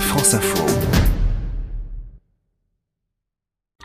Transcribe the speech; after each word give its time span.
France 0.00 0.34
Info. 0.34 0.64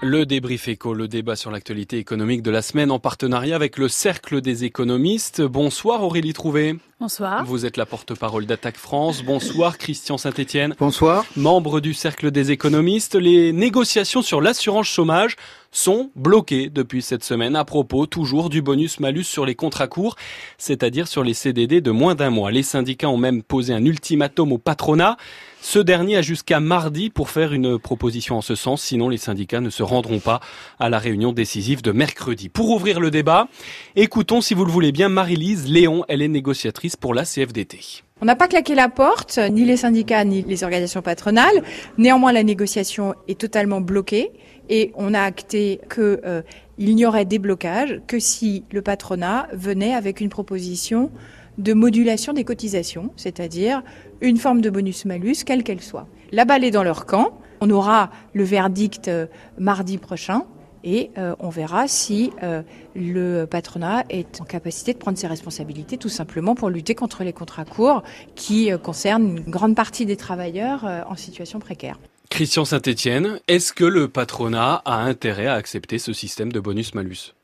Le 0.03 0.25
débrief 0.25 0.67
éco, 0.67 0.93
le 0.93 1.07
débat 1.07 1.35
sur 1.35 1.51
l'actualité 1.51 1.97
économique 1.97 2.41
de 2.41 2.49
la 2.51 2.61
semaine 2.61 2.91
en 2.91 2.99
partenariat 2.99 3.55
avec 3.55 3.77
le 3.77 3.87
Cercle 3.87 4.41
des 4.41 4.63
économistes. 4.63 5.41
Bonsoir 5.41 6.03
Aurélie 6.03 6.33
Trouvé. 6.33 6.75
Bonsoir. 6.99 7.45
Vous 7.45 7.65
êtes 7.65 7.77
la 7.77 7.85
porte-parole 7.85 8.45
d'Attaque 8.45 8.77
France. 8.77 9.23
Bonsoir 9.23 9.77
Christian 9.77 10.17
Saint-Etienne. 10.17 10.75
Bonsoir. 10.79 11.25
Membre 11.35 11.79
du 11.79 11.93
Cercle 11.93 12.31
des 12.31 12.51
économistes. 12.51 13.15
Les 13.15 13.53
négociations 13.53 14.21
sur 14.21 14.41
l'assurance 14.41 14.87
chômage 14.87 15.35
sont 15.71 16.11
bloquées 16.15 16.69
depuis 16.69 17.01
cette 17.01 17.23
semaine 17.23 17.55
à 17.55 17.63
propos 17.63 18.05
toujours 18.05 18.49
du 18.49 18.61
bonus-malus 18.61 19.23
sur 19.23 19.45
les 19.45 19.55
contrats 19.55 19.87
courts, 19.87 20.15
c'est-à-dire 20.57 21.07
sur 21.07 21.23
les 21.23 21.33
CDD 21.33 21.81
de 21.81 21.91
moins 21.91 22.15
d'un 22.15 22.29
mois. 22.29 22.51
Les 22.51 22.63
syndicats 22.63 23.09
ont 23.09 23.17
même 23.17 23.41
posé 23.41 23.73
un 23.73 23.85
ultimatum 23.85 24.51
au 24.51 24.57
patronat. 24.57 25.17
Ce 25.63 25.77
dernier 25.77 26.17
a 26.17 26.21
jusqu'à 26.23 26.59
mardi 26.59 27.11
pour 27.11 27.29
faire 27.29 27.53
une 27.53 27.77
proposition 27.77 28.35
en 28.35 28.41
ce 28.41 28.55
sens, 28.55 28.81
sinon 28.81 29.09
les 29.09 29.17
syndicats 29.17 29.61
ne 29.61 29.69
se 29.69 29.83
rendront 29.83 30.19
pas 30.19 30.39
à 30.79 30.89
la 30.89 30.97
réunion 30.97 31.33
décisive 31.33 31.83
de 31.83 31.91
mercredi. 31.91 32.49
Pour 32.49 32.71
ouvrir 32.71 32.99
le 32.99 33.11
débat, 33.11 33.47
écoutons, 33.95 34.41
si 34.41 34.55
vous 34.55 34.65
le 34.65 34.71
voulez 34.71 34.91
bien, 34.91 35.07
Marie-Lise 35.07 35.67
Léon, 35.69 36.03
elle 36.07 36.23
est 36.23 36.27
négociatrice 36.27 36.95
pour 36.95 37.13
la 37.13 37.25
CFDT. 37.25 38.01
On 38.21 38.25
n'a 38.25 38.35
pas 38.35 38.47
claqué 38.47 38.73
la 38.73 38.89
porte, 38.89 39.37
ni 39.51 39.63
les 39.63 39.77
syndicats, 39.77 40.25
ni 40.25 40.41
les 40.41 40.63
organisations 40.63 41.03
patronales. 41.03 41.63
Néanmoins, 41.99 42.31
la 42.31 42.43
négociation 42.43 43.13
est 43.27 43.39
totalement 43.39 43.81
bloquée 43.81 44.31
et 44.67 44.91
on 44.95 45.13
a 45.13 45.21
acté 45.21 45.79
qu'il 45.93 46.19
euh, 46.25 46.41
n'y 46.79 47.05
aurait 47.05 47.25
des 47.25 47.39
blocages 47.39 48.01
que 48.07 48.19
si 48.19 48.63
le 48.71 48.81
patronat 48.81 49.47
venait 49.53 49.93
avec 49.93 50.21
une 50.21 50.29
proposition 50.29 51.11
de 51.57 51.73
modulation 51.73 52.33
des 52.33 52.43
cotisations, 52.43 53.11
c'est-à-dire 53.15 53.83
une 54.21 54.37
forme 54.37 54.61
de 54.61 54.69
bonus-malus, 54.69 55.43
quelle 55.45 55.63
qu'elle 55.63 55.81
soit. 55.81 56.07
La 56.31 56.45
balle 56.45 56.63
est 56.63 56.71
dans 56.71 56.83
leur 56.83 57.05
camp. 57.05 57.39
On 57.59 57.69
aura 57.69 58.09
le 58.33 58.43
verdict 58.43 59.07
euh, 59.07 59.27
mardi 59.59 59.97
prochain 59.97 60.45
et 60.83 61.11
euh, 61.17 61.35
on 61.39 61.49
verra 61.49 61.87
si 61.87 62.31
euh, 62.41 62.63
le 62.95 63.45
patronat 63.45 64.03
est 64.09 64.41
en 64.41 64.45
capacité 64.45 64.93
de 64.93 64.97
prendre 64.97 65.17
ses 65.17 65.27
responsabilités 65.27 65.97
tout 65.97 66.09
simplement 66.09 66.55
pour 66.55 66.69
lutter 66.69 66.95
contre 66.95 67.23
les 67.23 67.33
contrats 67.33 67.65
courts 67.65 68.01
qui 68.35 68.71
concernent 68.81 69.37
une 69.37 69.51
grande 69.51 69.75
partie 69.75 70.05
des 70.05 70.17
travailleurs 70.17 70.85
en 71.07 71.15
situation 71.15 71.59
précaire. 71.59 71.99
Christian 72.31 72.65
Saint-Etienne, 72.65 73.39
est-ce 73.47 73.73
que 73.73 73.83
le 73.83 74.07
patronat 74.07 74.81
a 74.85 75.01
intérêt 75.03 75.47
à 75.47 75.53
accepter 75.53 75.99
ce 75.99 76.13
système 76.13 76.51
de 76.51 76.59
bonus-malus? 76.59 77.35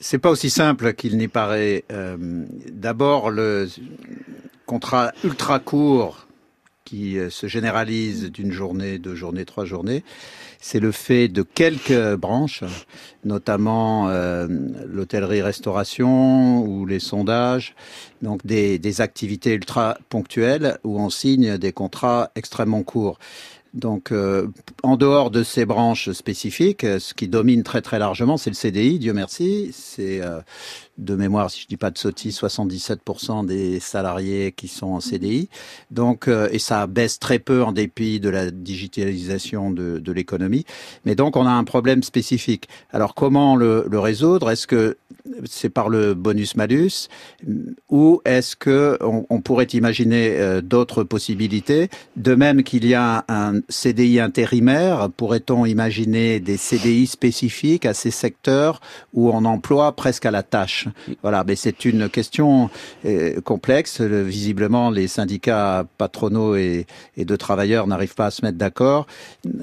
C'est 0.00 0.18
pas 0.18 0.30
aussi 0.30 0.50
simple 0.50 0.94
qu'il 0.94 1.16
n'y 1.16 1.28
paraît. 1.28 1.84
Euh, 1.92 2.44
D'abord, 2.70 3.30
le 3.30 3.68
contrat 4.66 5.12
ultra 5.22 5.58
court 5.58 6.26
qui 6.84 7.18
euh, 7.18 7.30
se 7.30 7.46
généralise 7.46 8.30
d'une 8.30 8.52
journée, 8.52 8.98
deux 8.98 9.14
journées, 9.14 9.44
trois 9.44 9.64
journées, 9.64 10.04
c'est 10.60 10.80
le 10.80 10.92
fait 10.92 11.28
de 11.28 11.42
quelques 11.42 12.14
branches, 12.16 12.64
notamment 13.24 14.08
euh, 14.08 14.46
l'hôtellerie-restauration 14.86 16.62
ou 16.62 16.86
les 16.86 17.00
sondages, 17.00 17.74
donc 18.22 18.44
des, 18.46 18.78
des 18.78 19.00
activités 19.00 19.52
ultra 19.54 19.98
ponctuelles 20.08 20.78
où 20.84 21.00
on 21.00 21.10
signe 21.10 21.58
des 21.58 21.72
contrats 21.72 22.30
extrêmement 22.34 22.82
courts. 22.82 23.18
Donc, 23.74 24.12
euh, 24.12 24.46
en 24.84 24.96
dehors 24.96 25.32
de 25.32 25.42
ces 25.42 25.66
branches 25.66 26.12
spécifiques, 26.12 26.82
ce 26.82 27.12
qui 27.12 27.26
domine 27.26 27.64
très 27.64 27.82
très 27.82 27.98
largement, 27.98 28.36
c'est 28.36 28.50
le 28.50 28.54
CDI, 28.54 29.00
Dieu 29.00 29.12
merci. 29.12 29.70
C'est 29.72 30.22
euh, 30.22 30.38
de 30.96 31.16
mémoire, 31.16 31.50
si 31.50 31.62
je 31.62 31.66
dis 31.66 31.76
pas 31.76 31.90
de 31.90 31.98
sottise, 31.98 32.38
77% 32.38 33.44
des 33.44 33.80
salariés 33.80 34.52
qui 34.52 34.68
sont 34.68 34.86
en 34.86 35.00
CDI. 35.00 35.48
Donc, 35.90 36.28
euh, 36.28 36.48
et 36.52 36.60
ça 36.60 36.86
baisse 36.86 37.18
très 37.18 37.40
peu 37.40 37.64
en 37.64 37.72
dépit 37.72 38.20
de 38.20 38.28
la 38.28 38.52
digitalisation 38.52 39.72
de, 39.72 39.98
de 39.98 40.12
l'économie. 40.12 40.64
Mais 41.04 41.16
donc, 41.16 41.36
on 41.36 41.44
a 41.44 41.50
un 41.50 41.64
problème 41.64 42.04
spécifique. 42.04 42.68
Alors, 42.92 43.14
comment 43.14 43.56
le, 43.56 43.86
le 43.90 43.98
résoudre? 43.98 44.52
Est-ce 44.52 44.68
que 44.68 44.96
c'est 45.48 45.70
par 45.70 45.88
le 45.88 46.14
bonus-malus 46.14 47.08
ou 47.90 48.20
est-ce 48.24 48.56
que 48.56 48.98
on, 49.00 49.40
pourrait 49.40 49.64
imaginer 49.64 50.30
euh, 50.30 50.60
d'autres 50.60 51.04
possibilités? 51.04 51.88
De 52.16 52.34
même 52.34 52.62
qu'il 52.62 52.86
y 52.86 52.94
a 52.94 53.24
un 53.28 53.60
CDI 53.68 54.20
intérimaire, 54.20 55.08
pourrait-on 55.16 55.66
imaginer 55.66 56.40
des 56.40 56.56
CDI 56.56 57.06
spécifiques 57.06 57.86
à 57.86 57.94
ces 57.94 58.10
secteurs 58.10 58.80
où 59.12 59.30
on 59.30 59.44
emploie 59.44 59.92
presque 59.92 60.26
à 60.26 60.30
la 60.30 60.42
tâche? 60.42 60.88
Voilà, 61.22 61.44
mais 61.46 61.56
c'est 61.56 61.84
une 61.84 62.08
question 62.08 62.70
euh, 63.04 63.40
complexe. 63.40 64.00
Visiblement, 64.00 64.90
les 64.90 65.08
syndicats 65.08 65.86
patronaux 65.98 66.56
et, 66.56 66.86
de 67.16 67.36
travailleurs 67.36 67.86
n'arrivent 67.86 68.14
pas 68.14 68.26
à 68.26 68.30
se 68.30 68.44
mettre 68.44 68.58
d'accord. 68.58 69.06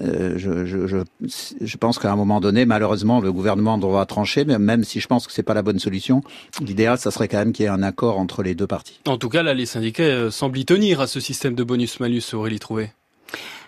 Euh, 0.02 0.38
je, 0.38 1.78
pense 1.78 2.00
qu'à 2.00 2.12
un 2.12 2.16
moment 2.16 2.40
donné, 2.40 2.66
malheureusement, 2.66 3.20
le 3.20 3.31
gouvernement 3.31 3.78
devra 3.78 4.06
trancher, 4.06 4.46
mais 4.46 4.59
même 4.59 4.84
si 4.84 5.00
je 5.00 5.08
pense 5.08 5.28
que 5.28 5.34
c'est 5.34 5.44
pas 5.44 5.53
la 5.53 5.62
bonne 5.62 5.71
solution, 5.80 6.22
l'idéal, 6.62 6.98
ça 6.98 7.12
serait 7.12 7.28
quand 7.28 7.38
même 7.38 7.54
qu'il 7.54 7.64
y 7.64 7.66
ait 7.68 7.72
un 7.72 7.84
accord 7.84 8.20
entre 8.20 8.44
les 8.44 8.56
deux 8.56 8.68
parties. 8.68 9.00
En 9.08 9.18
tout 9.18 9.30
cas, 9.30 9.44
là, 9.44 9.54
les 9.54 9.66
syndicats 9.66 10.04
euh, 10.04 10.32
semblent 10.32 10.58
y 10.58 10.66
tenir 10.66 11.02
à 11.02 11.08
ce 11.08 11.20
système 11.20 11.56
de 11.56 11.64
bonus-malus, 11.64 12.34
Aurélie 12.34 12.59
Trouvé. 12.59 12.92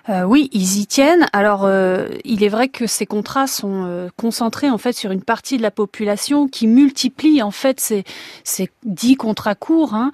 Euh, 0.10 0.24
oui, 0.24 0.50
ils 0.52 0.80
y 0.80 0.86
tiennent. 0.86 1.28
Alors, 1.32 1.64
euh, 1.64 2.10
il 2.26 2.44
est 2.44 2.50
vrai 2.50 2.68
que 2.68 2.88
ces 2.88 3.06
contrats 3.06 3.48
sont 3.48 3.86
euh, 3.86 4.10
concentrés 4.18 4.70
en 4.70 4.78
fait 4.78 4.92
sur 4.92 5.12
une 5.12 5.22
partie 5.22 5.56
de 5.56 5.62
la 5.62 5.72
population 5.72 6.50
qui 6.50 6.68
multiplie 6.68 7.42
en 7.42 7.52
fait 7.52 7.80
ces, 7.80 8.04
ces 8.44 8.70
dix 8.84 9.16
contrats 9.16 9.56
courts. 9.56 9.94
Hein. 9.94 10.12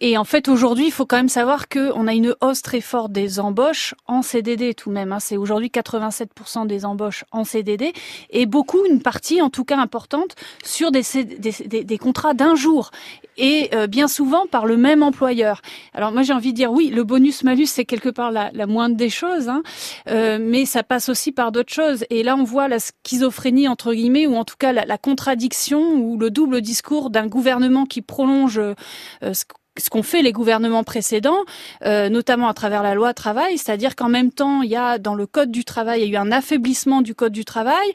et 0.00 0.16
en 0.16 0.24
fait, 0.24 0.48
aujourd'hui, 0.48 0.86
il 0.86 0.92
faut 0.92 1.06
quand 1.06 1.16
même 1.16 1.28
savoir 1.28 1.68
qu'on 1.68 2.06
a 2.06 2.14
une 2.14 2.34
hausse 2.40 2.62
très 2.62 2.80
forte 2.80 3.10
des 3.10 3.40
embauches 3.40 3.94
en 4.06 4.22
CDD 4.22 4.74
tout 4.74 4.90
de 4.90 4.94
même. 4.94 5.12
Hein. 5.12 5.20
C'est 5.20 5.36
aujourd'hui 5.36 5.68
87% 5.68 6.66
des 6.66 6.84
embauches 6.84 7.24
en 7.32 7.44
CDD 7.44 7.92
et 8.30 8.46
beaucoup, 8.46 8.84
une 8.88 9.02
partie 9.02 9.42
en 9.42 9.50
tout 9.50 9.64
cas 9.64 9.78
importante, 9.78 10.36
sur 10.64 10.92
des, 10.92 11.02
des, 11.38 11.84
des 11.84 11.98
contrats 11.98 12.34
d'un 12.34 12.54
jour 12.54 12.90
et 13.36 13.70
bien 13.88 14.08
souvent 14.08 14.46
par 14.46 14.66
le 14.66 14.76
même 14.76 15.02
employeur. 15.02 15.62
Alors 15.94 16.12
moi, 16.12 16.22
j'ai 16.22 16.34
envie 16.34 16.52
de 16.52 16.56
dire 16.56 16.70
oui, 16.70 16.90
le 16.90 17.02
bonus-malus, 17.02 17.66
c'est 17.66 17.84
quelque 17.84 18.11
par 18.12 18.30
la, 18.30 18.50
moindre 18.66 18.96
des 18.96 19.10
choses, 19.10 19.48
hein. 19.48 19.62
euh, 20.08 20.38
mais 20.40 20.64
ça 20.64 20.82
passe 20.82 21.08
aussi 21.08 21.32
par 21.32 21.52
d'autres 21.52 21.72
choses. 21.72 22.04
Et 22.10 22.22
là, 22.22 22.36
on 22.36 22.44
voit 22.44 22.68
la 22.68 22.78
schizophrénie 22.78 23.68
entre 23.68 23.92
guillemets, 23.92 24.26
ou 24.26 24.36
en 24.36 24.44
tout 24.44 24.56
cas 24.58 24.72
la, 24.72 24.84
la 24.84 24.98
contradiction 24.98 25.94
ou 25.94 26.18
le 26.18 26.30
double 26.30 26.60
discours 26.60 27.10
d'un 27.10 27.26
gouvernement 27.26 27.86
qui 27.86 28.02
prolonge 28.02 28.58
euh, 28.58 28.74
ce 29.20 29.44
ce 29.78 29.88
qu'ont 29.88 30.02
fait 30.02 30.20
les 30.20 30.32
gouvernements 30.32 30.84
précédents, 30.84 31.44
euh, 31.84 32.10
notamment 32.10 32.48
à 32.48 32.54
travers 32.54 32.82
la 32.82 32.94
loi 32.94 33.14
travail, 33.14 33.56
c'est-à-dire 33.56 33.96
qu'en 33.96 34.10
même 34.10 34.30
temps, 34.30 34.60
il 34.60 34.70
y 34.70 34.76
a 34.76 34.98
dans 34.98 35.14
le 35.14 35.26
code 35.26 35.50
du 35.50 35.64
travail, 35.64 36.02
il 36.02 36.08
y 36.08 36.10
a 36.10 36.20
eu 36.20 36.22
un 36.22 36.30
affaiblissement 36.30 37.00
du 37.00 37.14
code 37.14 37.32
du 37.32 37.46
travail. 37.46 37.86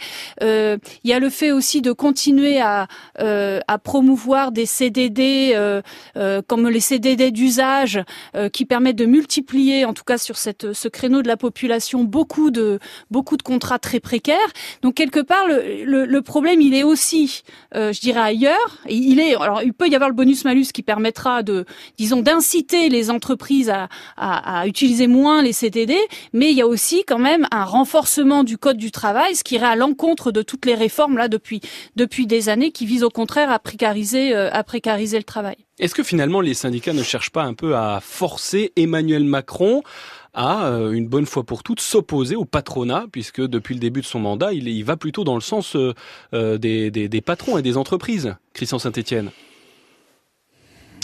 Euh, 0.42 0.78
il 1.04 1.10
y 1.12 1.14
a 1.14 1.20
le 1.20 1.30
fait 1.30 1.52
aussi 1.52 1.84
de 1.84 1.92
continuer 1.92 2.60
à, 2.60 2.88
euh, 3.20 3.60
à 3.68 3.78
promouvoir 3.78 4.52
des 4.52 4.66
CDD 4.66 5.52
euh, 5.54 5.84
euh, 6.16 6.42
comme 6.48 6.68
les 6.68 6.80
CDD 6.80 7.30
d'usage, 7.30 8.02
euh, 8.36 8.50
qui 8.50 8.66
permettent 8.66 8.96
de 8.96 9.06
multiplier, 9.06 9.86
en 9.86 9.94
tout 9.94 10.04
cas 10.04 10.18
sur 10.18 10.38
cette, 10.38 10.74
ce 10.74 10.88
créneau 10.88 11.22
de 11.22 11.28
la 11.28 11.38
population, 11.38 12.04
beaucoup 12.04 12.50
de 12.50 12.80
beaucoup 13.12 13.38
de 13.38 13.44
contrats 13.44 13.78
très 13.80 14.00
précaires. 14.00 14.38
Donc 14.82 14.96
quelque 14.96 15.20
part, 15.20 15.48
le, 15.48 15.84
le, 15.86 16.06
le 16.06 16.22
problème, 16.24 16.60
il 16.60 16.74
est 16.74 16.84
aussi, 16.84 17.44
je 17.76 18.00
dirais 18.00 18.20
ailleurs. 18.22 18.78
Il 18.90 19.20
est, 19.20 19.36
alors 19.36 19.62
il 19.62 19.74
peut 19.74 19.88
y 19.88 19.96
avoir 19.96 20.10
le 20.10 20.16
bonus 20.16 20.44
malus 20.44 20.68
qui 20.74 20.82
permettra 20.82 21.44
de 21.44 21.66
disons, 21.98 22.22
d'inciter 22.22 22.90
les 22.90 23.10
entreprises 23.10 23.72
à, 24.18 24.68
utiliser 24.68 25.08
moins 25.08 25.42
les 25.42 25.54
CDD, 25.54 25.96
mais 26.34 26.52
il 26.52 26.58
y 26.58 26.62
a 26.62 26.68
aussi 26.68 27.04
quand 27.06 27.20
même 27.20 27.48
un 27.52 27.64
renforcement 27.64 28.44
du 28.44 28.58
code 28.58 28.78
du 28.78 28.92
travail, 28.92 29.36
ce 29.36 29.44
qui 29.44 29.56
irait 29.56 29.68
à 29.68 29.76
l'encontre 29.76 30.32
de 30.32 30.42
toutes 30.42 30.66
les 30.66 30.76
réformes 30.76 31.18
là 31.18 31.28
depuis 31.28 31.62
depuis 31.96 32.28
des 32.28 32.50
années, 32.50 32.72
qui 32.72 32.86
visent 32.86 33.04
au 33.04 33.10
contraire 33.10 33.52
à 33.52 33.60
précariser 33.60 34.36
euh, 34.36 34.50
le 34.52 35.24
travail. 35.24 35.56
Est-ce 35.80 35.94
que 35.94 36.04
finalement 36.04 36.42
les 36.42 36.54
syndicats 36.54 36.94
ne 36.94 37.04
cherchent 37.04 37.32
pas 37.32 37.44
un 37.44 37.54
peu 37.54 37.76
à 37.76 38.00
forcer 38.02 38.74
Emmanuel 38.76 39.24
Macron 39.24 39.84
à, 40.34 40.68
euh, 40.68 40.92
une 40.92 41.08
bonne 41.08 41.26
fois 41.26 41.44
pour 41.44 41.64
toutes, 41.64 41.82
s'opposer 41.82 42.36
au 42.36 42.46
patronat, 42.46 43.06
puisque 43.12 43.42
depuis 43.42 43.74
le 43.74 43.80
début 43.80 44.02
de 44.02 44.06
son 44.06 44.20
mandat, 44.20 44.54
il, 44.54 44.84
va 44.84 44.96
plutôt 44.96 45.24
dans 45.24 45.34
le 45.34 45.42
sens 45.42 45.76
euh, 45.76 46.58
des, 46.58 46.92
des, 46.92 47.22
patrons 47.22 47.58
et 47.58 47.64
des 47.64 47.76
entreprises. 47.76 48.36
Christian 48.54 48.78
Saint-Etienne. 48.78 49.32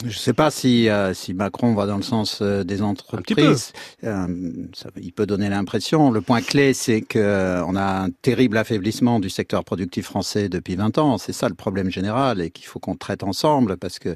Je 0.03 0.09
ne 0.09 0.13
sais 0.13 0.33
pas 0.33 0.51
si, 0.51 0.89
euh, 0.89 1.13
si 1.13 1.33
Macron 1.33 1.73
va 1.73 1.85
dans 1.85 1.95
le 1.95 2.03
sens 2.03 2.39
euh, 2.41 2.65
des 2.65 2.81
entreprises. 2.81 3.71
Euh, 4.03 4.27
ça, 4.73 4.89
il 5.01 5.13
peut 5.13 5.25
donner 5.25 5.47
l'impression. 5.47 6.11
Le 6.11 6.19
point 6.19 6.41
clé, 6.41 6.73
c'est 6.73 7.01
que 7.01 7.61
on 7.65 7.77
a 7.77 8.03
un 8.03 8.09
terrible 8.09 8.57
affaiblissement 8.57 9.21
du 9.21 9.29
secteur 9.29 9.63
productif 9.63 10.05
français 10.05 10.49
depuis 10.49 10.75
20 10.75 10.97
ans. 10.97 11.17
C'est 11.17 11.31
ça 11.31 11.47
le 11.47 11.55
problème 11.55 11.89
général 11.89 12.41
et 12.41 12.49
qu'il 12.49 12.65
faut 12.65 12.79
qu'on 12.79 12.95
traite 12.95 13.23
ensemble 13.23 13.77
parce 13.77 13.97
que 13.99 14.15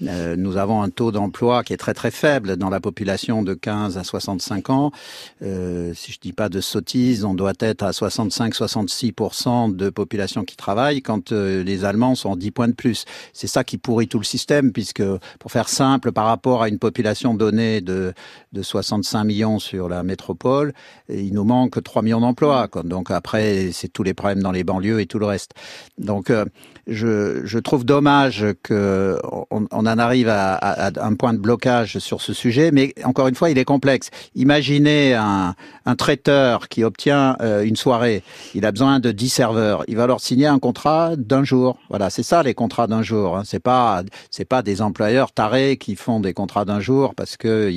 nous 0.00 0.56
avons 0.56 0.82
un 0.82 0.90
taux 0.90 1.12
d'emploi 1.12 1.64
qui 1.64 1.72
est 1.72 1.78
très 1.78 1.94
très 1.94 2.10
faible 2.10 2.56
dans 2.56 2.68
la 2.68 2.80
population 2.80 3.42
de 3.42 3.54
15 3.54 3.96
à 3.96 4.04
65 4.04 4.70
ans. 4.70 4.92
si 5.40 6.12
je 6.12 6.18
dis 6.20 6.32
pas 6.32 6.48
de 6.48 6.60
sottises, 6.60 7.24
on 7.24 7.34
doit 7.34 7.54
être 7.60 7.82
à 7.82 7.90
65-66% 7.92 9.74
de 9.74 9.90
population 9.90 10.44
qui 10.44 10.56
travaille 10.56 11.00
quand 11.02 11.32
les 11.32 11.84
Allemands 11.84 12.14
sont 12.14 12.36
10 12.36 12.50
points 12.50 12.68
de 12.68 12.74
plus. 12.74 13.04
C'est 13.32 13.46
ça 13.46 13.64
qui 13.64 13.78
pourrit 13.78 14.08
tout 14.08 14.18
le 14.18 14.24
système 14.24 14.72
puisque 14.72 15.02
pour 15.38 15.50
faire 15.52 15.68
simple, 15.68 16.12
par 16.12 16.26
rapport 16.26 16.62
à 16.62 16.68
une 16.68 16.78
population 16.78 17.34
donnée 17.34 17.80
de, 17.80 18.12
de 18.52 18.62
65 18.62 19.24
millions 19.24 19.58
sur 19.58 19.88
la 19.88 20.02
métropole, 20.02 20.72
il 21.08 21.32
nous 21.32 21.44
manque 21.44 21.82
3 21.82 22.02
millions 22.02 22.20
d'emplois. 22.20 22.68
Donc 22.84 23.10
après, 23.10 23.70
c'est 23.72 23.88
tous 23.88 24.02
les 24.02 24.14
problèmes 24.14 24.42
dans 24.42 24.52
les 24.52 24.64
banlieues 24.64 25.00
et 25.00 25.06
tout 25.06 25.18
le 25.18 25.26
reste. 25.26 25.52
Donc 25.98 26.30
euh, 26.30 26.44
je, 26.86 27.42
je, 27.44 27.58
trouve 27.58 27.84
dommage 27.84 28.44
qu'on 28.66 29.18
on 29.50 29.66
en 29.70 29.98
arrive 29.98 30.28
à, 30.28 30.54
à, 30.54 30.90
un 31.04 31.14
point 31.14 31.32
de 31.32 31.38
blocage 31.38 31.98
sur 31.98 32.20
ce 32.20 32.32
sujet, 32.32 32.70
mais 32.72 32.92
encore 33.04 33.28
une 33.28 33.34
fois, 33.34 33.50
il 33.50 33.58
est 33.58 33.64
complexe. 33.64 34.10
Imaginez 34.34 35.14
un, 35.14 35.54
un 35.86 35.96
traiteur 35.96 36.68
qui 36.68 36.84
obtient 36.84 37.36
euh, 37.40 37.62
une 37.62 37.76
soirée, 37.76 38.22
il 38.54 38.66
a 38.66 38.72
besoin 38.72 39.00
de 39.00 39.12
10 39.12 39.28
serveurs, 39.28 39.84
il 39.86 39.96
va 39.96 40.06
leur 40.06 40.20
signer 40.20 40.46
un 40.46 40.58
contrat 40.58 41.14
d'un 41.16 41.44
jour. 41.44 41.78
Voilà, 41.88 42.10
c'est 42.10 42.22
ça 42.22 42.42
les 42.42 42.54
contrats 42.54 42.86
d'un 42.86 43.02
jour. 43.02 43.36
Hein. 43.36 43.42
C'est 43.44 43.60
pas 43.60 44.02
c'est 44.30 44.44
pas 44.44 44.62
des 44.62 44.82
employeurs 45.12 45.32
tarés 45.32 45.76
qui 45.76 45.94
font 45.94 46.20
des 46.20 46.32
contrats 46.32 46.64
d'un 46.64 46.80
jour 46.80 47.14
parce 47.14 47.36
que 47.36 47.70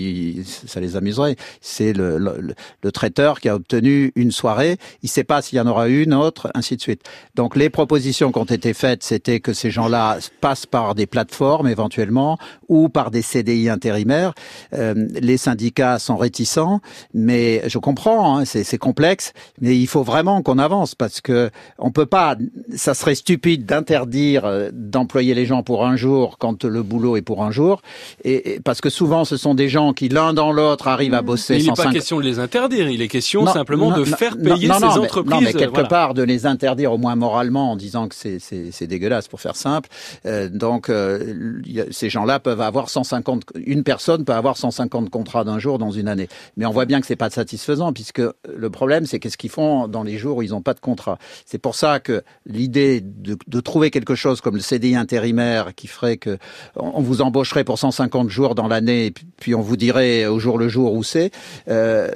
ça 0.46 0.80
les 0.80 0.96
amuserait. 0.96 1.36
C'est 1.60 1.92
le, 1.92 2.56
traiteur 2.94 3.42
qui 3.42 3.50
a 3.50 3.56
obtenu 3.56 4.14
une 4.16 4.32
soirée, 4.32 4.78
il 5.04 5.10
sait 5.10 5.26
pas 5.26 5.42
s'il 5.42 5.58
y 5.58 5.60
en 5.60 5.68
aura 5.68 5.90
une 5.90 6.14
autre, 6.14 6.50
ainsi 6.54 6.78
de 6.78 6.82
suite. 6.82 7.02
Donc 7.36 7.58
les 7.58 7.70
propositions 7.70 8.32
qui 8.32 8.40
ont 8.40 8.46
été 8.46 8.74
faites 8.74 9.04
c'était 9.04 9.42
que 9.42 9.52
ces 9.52 9.70
gens-là 9.70 10.20
passent 10.40 10.66
par 10.66 10.96
des 10.96 11.08
plateformes 11.08 11.68
éventuellement 11.68 12.38
ou 12.70 12.88
par 12.88 13.12
des 13.12 13.22
CDI 13.22 13.68
intérimaires. 13.68 14.34
Euh, 14.74 14.94
les 15.20 15.36
syndicats 15.36 16.00
sont 16.00 16.16
réticents, 16.16 16.80
mais 17.14 17.68
je 17.68 17.80
comprends, 17.80 18.38
hein, 18.38 18.46
c'est 18.46 18.78
complexe, 18.78 19.34
mais 19.60 19.78
il 19.78 19.88
faut 19.88 20.04
vraiment 20.04 20.42
qu'on 20.42 20.58
avance 20.58 20.96
parce 20.96 21.20
que 21.20 21.50
on 21.80 21.92
peut 21.92 22.06
pas. 22.06 22.38
Ça 22.76 22.94
serait 22.94 23.16
stupide 23.16 23.66
d'interdire 23.66 24.46
euh, 24.46 24.70
d'employer 24.72 25.34
les 25.34 25.46
gens 25.46 25.64
pour 25.64 25.86
un 25.86 25.98
jour 25.98 26.38
quand 26.38 26.64
le 26.64 26.82
boulot 26.82 27.15
est 27.16 27.22
pour 27.22 27.44
un 27.44 27.52
jour, 27.52 27.82
et, 28.24 28.60
parce 28.64 28.82
que 28.82 28.90
souvent 28.90 29.26
ce 29.26 29.38
sont 29.38 29.56
des 29.56 29.70
gens 29.70 29.94
qui 29.94 30.10
l'un 30.10 30.34
dans 30.34 30.52
l'autre 30.52 30.88
arrivent 30.88 31.14
à 31.14 31.22
bosser. 31.22 31.58
il 31.58 31.68
n'est 31.68 31.74
pas 31.74 31.92
question 31.92 32.20
de 32.20 32.24
les 32.24 32.40
interdire, 32.40 32.90
il 32.90 33.02
est 33.02 33.08
question 33.08 33.46
simplement 33.48 33.92
de 33.92 34.04
faire 34.04 34.38
payer 34.38 34.68
ces 34.68 34.84
entreprises. 34.84 35.32
non, 35.32 35.42
mais 35.42 35.54
quelque 35.54 35.88
part 35.88 36.14
de 36.14 36.24
les 36.24 36.46
interdire 36.46 36.94
au 36.94 36.98
moins 36.98 37.16
moralement 37.16 37.72
en 37.72 37.76
disant 37.76 38.08
que 38.08 38.16
c'est 38.16 38.40
c'est 38.40 38.88
dégueulasse 38.88 39.28
pour 39.28 39.42
faire 39.42 39.56
simple. 39.56 39.90
Euh, 40.26 40.50
donc 40.50 40.90
euh, 40.90 41.62
ces 41.92 42.10
gens-là 42.10 42.40
peuvent 42.40 42.62
avoir 42.62 42.90
150, 42.90 43.44
une 43.56 43.84
personne 43.84 44.26
peut 44.26 44.34
avoir 44.34 44.58
150 44.58 45.10
contrats 45.10 45.44
d'un 45.44 45.60
jour 45.60 45.78
dans 45.78 45.92
une 45.92 46.08
année. 46.08 46.28
Mais 46.58 46.66
on 46.66 46.72
voit 46.72 46.86
bien 46.86 47.02
que 47.02 47.08
c'est 47.08 47.16
pas 47.16 47.30
satisfaisant 47.30 47.94
puisque 47.94 48.22
le 48.22 48.70
problème 48.70 49.06
c'est 49.06 49.20
qu'est-ce 49.20 49.38
qu'ils 49.38 49.50
font 49.50 49.88
dans 49.88 50.04
les 50.04 50.18
jours 50.18 50.38
où 50.38 50.42
ils 50.42 50.52
n'ont 50.52 50.62
pas 50.62 50.74
de 50.74 50.80
contrat. 50.80 51.18
C'est 51.46 51.58
pour 51.58 51.76
ça 51.76 52.00
que 52.00 52.24
l'idée 52.46 53.02
de, 53.02 53.38
de, 53.48 53.60
trouver 53.60 53.90
quelque 53.92 54.16
chose 54.16 54.42
comme 54.42 54.56
le 54.56 54.62
CDI 54.62 54.96
intérimaire 54.96 55.74
qui 55.76 55.88
ferait 55.88 56.18
que 56.18 56.38
on 56.76 57.02
vous 57.06 57.22
embaucherait 57.22 57.64
pour 57.64 57.80
150 57.80 58.30
jours 58.30 58.56
dans 58.56 58.68
l'année 58.68 59.14
puis 59.38 59.56
on 59.56 59.62
vous 59.62 59.78
dirait 59.78 60.26
au 60.26 60.40
jour 60.40 60.58
le 60.58 60.68
jour 60.68 60.94
où 60.94 61.04
c'est. 61.04 61.32
Euh, 61.68 62.10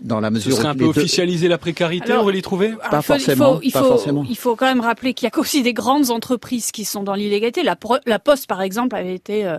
dans 0.00 0.20
la 0.20 0.30
mesure 0.30 0.52
Ce 0.52 0.58
serait 0.58 0.68
un 0.68 0.74
peu 0.74 0.84
officialiser 0.84 1.48
la 1.48 1.58
précarité, 1.58 2.12
on 2.12 2.24
va 2.24 2.32
les 2.32 2.42
trouver 2.42 2.74
Pas 2.90 3.02
forcément. 3.02 3.60
Il 3.62 3.72
faut, 3.72 4.24
il 4.28 4.36
faut 4.36 4.56
quand 4.56 4.66
même 4.66 4.80
rappeler 4.80 5.14
qu'il 5.14 5.28
y 5.28 5.30
a 5.34 5.38
aussi 5.38 5.62
des 5.62 5.72
grandes 5.72 6.10
entreprises 6.10 6.70
qui 6.70 6.84
sont 6.84 7.02
dans 7.02 7.14
l'illégalité. 7.14 7.62
La, 7.62 7.76
la, 8.06 8.18
Poste, 8.18 8.46
par 8.46 8.62
exemple, 8.62 8.96
avait 8.96 9.14
été, 9.14 9.46
euh, 9.46 9.58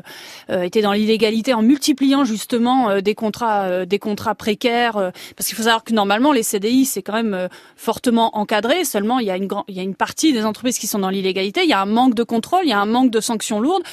euh 0.50 0.64
été 0.64 0.82
dans 0.82 0.94
l'illégalité 0.94 1.54
en 1.54 1.62
multipliant 1.62 2.24
justement 2.24 2.90
euh, 2.90 3.02
des 3.02 3.16
contrats, 3.16 3.64
euh, 3.64 3.86
des 3.86 4.00
contrats 4.00 4.36
précaires. 4.36 5.12
parce 5.36 5.48
qu'il 5.48 5.56
faut 5.56 5.64
savoir 5.64 5.84
que 5.84 5.94
normalement, 5.94 6.32
les 6.32 6.44
CDI, 6.44 6.86
c'est 6.86 7.02
quand 7.02 7.14
même 7.14 7.50
fortement 7.76 8.38
encadré. 8.38 8.86
Seulement, 8.86 9.20
il 9.20 9.28
y 9.28 9.32
a 9.32 9.38
une 9.38 9.48
il 9.68 9.76
y 9.76 9.80
a 9.80 9.84
une 9.84 9.96
partie 9.96 10.34
des 10.34 10.46
entreprises 10.46 10.80
qui 10.80 10.88
sont 10.88 11.00
dans 11.00 11.10
l'illégalité. 11.10 11.62
Il 11.64 11.70
y 11.70 11.74
a 11.74 11.82
un 11.82 11.86
manque 11.86 12.14
de 12.14 12.24
contrôle, 12.24 12.62
il 12.64 12.70
y 12.70 12.74
a 12.74 12.80
un 12.80 12.86
manque 12.86 13.12
de 13.12 13.20
sanctions 13.20 13.60
lourdes, 13.60 13.84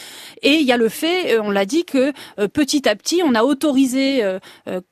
et 0.42 0.54
il 0.54 0.66
y 0.66 0.72
a 0.72 0.76
le 0.76 0.88
fait, 0.88 1.38
on 1.38 1.50
l'a 1.50 1.64
dit, 1.64 1.84
que 1.84 2.12
petit 2.48 2.88
à 2.88 2.96
petit, 2.96 3.22
on 3.24 3.34
a 3.34 3.42
autorisé 3.42 4.22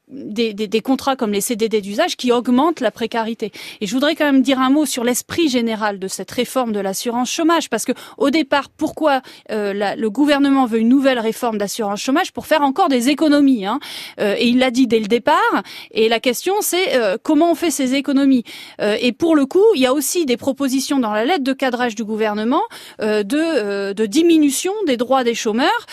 des, 0.08 0.54
des, 0.54 0.68
des, 0.68 0.80
contrats 0.80 1.16
comme 1.16 1.32
les 1.32 1.40
CDD 1.40 1.80
d'usage 1.80 2.16
qui 2.16 2.30
augmentent 2.30 2.80
la 2.80 2.90
précarité. 2.90 3.50
Et 3.80 3.86
je 3.86 3.92
voudrais 3.92 4.14
quand 4.14 4.24
même 4.24 4.42
dire 4.42 4.60
un 4.60 4.70
mot 4.70 4.86
sur 4.86 5.02
l'esprit 5.02 5.48
général 5.48 5.98
de 5.98 6.08
cette 6.08 6.30
réforme 6.30 6.72
de 6.72 6.80
l'assurance 6.80 7.30
chômage, 7.30 7.68
parce 7.68 7.84
que 7.84 7.92
au 8.18 8.30
départ, 8.30 8.68
pourquoi 8.68 9.22
euh, 9.50 9.72
la, 9.72 9.96
le 9.96 10.10
gouvernement 10.10 10.66
veut 10.66 10.78
une 10.78 10.88
nouvelle 10.88 11.18
réforme 11.18 11.58
d'assurance 11.58 12.00
chômage 12.00 12.32
pour 12.32 12.46
faire 12.46 12.62
encore 12.62 12.88
des 12.88 13.08
économies 13.08 13.66
hein 13.66 13.80
euh, 14.20 14.36
Et 14.38 14.48
il 14.48 14.58
l'a 14.58 14.70
dit 14.70 14.86
dès 14.86 15.00
le 15.00 15.06
départ. 15.06 15.36
Et 15.90 16.08
la 16.08 16.20
question, 16.20 16.54
c'est 16.60 16.96
euh, 16.96 17.16
comment 17.20 17.50
on 17.50 17.54
fait 17.54 17.70
ces 17.70 17.94
économies? 17.94 18.44
Et 18.78 19.12
pour 19.12 19.34
le 19.34 19.46
coup, 19.46 19.64
il 19.74 19.80
y 19.80 19.86
a 19.86 19.92
aussi 19.92 20.26
des 20.26 20.36
propositions 20.36 20.98
dans 20.98 21.12
la 21.12 21.24
lettre 21.24 21.44
de 21.44 21.52
cadrage 21.52 21.94
du 21.94 22.04
gouvernement 22.04 22.62
de, 23.00 23.92
de 23.92 24.06
diminution 24.06 24.72
des 24.86 24.96
droits 24.96 25.24
des 25.24 25.34
chômeurs, 25.36 25.86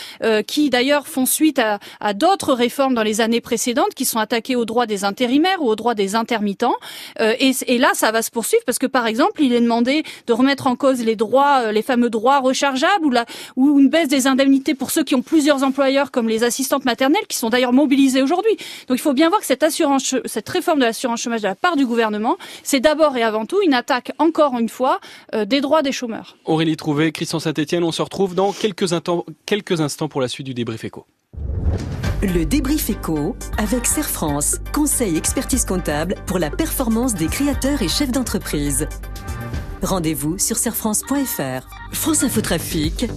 qui 0.47 0.69
d'ailleurs 0.69 1.07
font 1.07 1.25
suite 1.25 1.59
à, 1.59 1.79
à 1.99 2.13
d'autres 2.13 2.53
réformes 2.53 2.93
dans 2.93 3.03
les 3.03 3.21
années 3.21 3.41
précédentes 3.41 3.93
qui 3.95 4.05
sont 4.05 4.19
attaqués 4.19 4.55
aux 4.55 4.65
droits 4.65 4.85
des 4.85 5.03
intérimaires 5.03 5.61
ou 5.61 5.67
aux 5.67 5.75
droits 5.75 5.95
des 5.95 6.15
intermittents. 6.15 6.75
Euh, 7.19 7.33
et, 7.39 7.51
et, 7.67 7.77
là, 7.77 7.91
ça 7.93 8.11
va 8.11 8.21
se 8.21 8.31
poursuivre 8.31 8.63
parce 8.65 8.79
que, 8.79 8.87
par 8.87 9.07
exemple, 9.07 9.41
il 9.41 9.53
est 9.53 9.61
demandé 9.61 10.03
de 10.27 10.33
remettre 10.33 10.67
en 10.67 10.75
cause 10.75 11.03
les 11.03 11.15
droits, 11.15 11.63
euh, 11.65 11.71
les 11.71 11.81
fameux 11.81 12.09
droits 12.09 12.39
rechargeables 12.39 13.05
ou, 13.05 13.09
la, 13.11 13.25
ou 13.55 13.79
une 13.79 13.89
baisse 13.89 14.07
des 14.07 14.27
indemnités 14.27 14.75
pour 14.75 14.91
ceux 14.91 15.03
qui 15.03 15.15
ont 15.15 15.21
plusieurs 15.21 15.63
employeurs, 15.63 16.11
comme 16.11 16.27
les 16.27 16.43
assistantes 16.43 16.85
maternelles, 16.85 17.27
qui 17.27 17.37
sont 17.37 17.49
d'ailleurs 17.49 17.73
mobilisées 17.73 18.21
aujourd'hui. 18.21 18.55
Donc, 18.87 18.97
il 18.97 19.01
faut 19.01 19.13
bien 19.13 19.29
voir 19.29 19.41
que 19.41 19.47
cette 19.47 19.63
assurance, 19.63 20.15
cette 20.25 20.49
réforme 20.49 20.79
de 20.79 20.85
l'assurance 20.85 21.21
chômage 21.21 21.41
de 21.41 21.47
la 21.47 21.55
part 21.55 21.75
du 21.75 21.85
gouvernement, 21.85 22.37
c'est 22.63 22.79
d'abord 22.79 23.15
et 23.17 23.23
avant 23.23 23.45
tout 23.45 23.61
une 23.61 23.73
attaque, 23.73 24.11
encore 24.17 24.57
une 24.59 24.69
fois, 24.69 24.99
euh, 25.33 25.45
des 25.45 25.61
droits 25.61 25.81
des 25.81 25.91
chômeurs. 25.91 26.37
Aurélie 26.45 26.77
Trouvé, 26.77 27.11
Christian 27.11 27.39
Saint-Etienne, 27.39 27.83
on 27.83 27.91
se 27.91 28.01
retrouve 28.01 28.35
dans 28.35 28.51
quelques, 28.51 28.93
quelques 29.45 29.81
instants 29.81 30.07
pour 30.07 30.21
la 30.21 30.27
suite 30.27 30.45
du 30.45 30.53
débrief 30.53 30.83
éco. 30.83 31.05
Le 32.21 32.45
débrief 32.45 32.89
éco 32.89 33.35
avec 33.57 33.85
Serre 33.85 34.09
conseil 34.73 35.17
expertise 35.17 35.65
comptable 35.65 36.15
pour 36.25 36.39
la 36.39 36.49
performance 36.49 37.15
des 37.15 37.27
créateurs 37.27 37.81
et 37.81 37.89
chefs 37.89 38.11
d'entreprise. 38.11 38.87
Rendez-vous 39.81 40.39
sur 40.39 40.55
serfrance.fr. 40.55 41.67
France 41.91 42.23
Infotrafic 42.23 43.07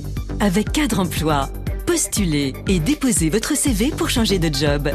avec 0.40 0.72
Cadre 0.72 0.98
Emploi. 0.98 1.48
Postulez 1.86 2.54
et 2.66 2.80
déposez 2.80 3.30
votre 3.30 3.56
CV 3.56 3.90
pour 3.90 4.10
changer 4.10 4.40
de 4.40 4.52
job. 4.52 4.90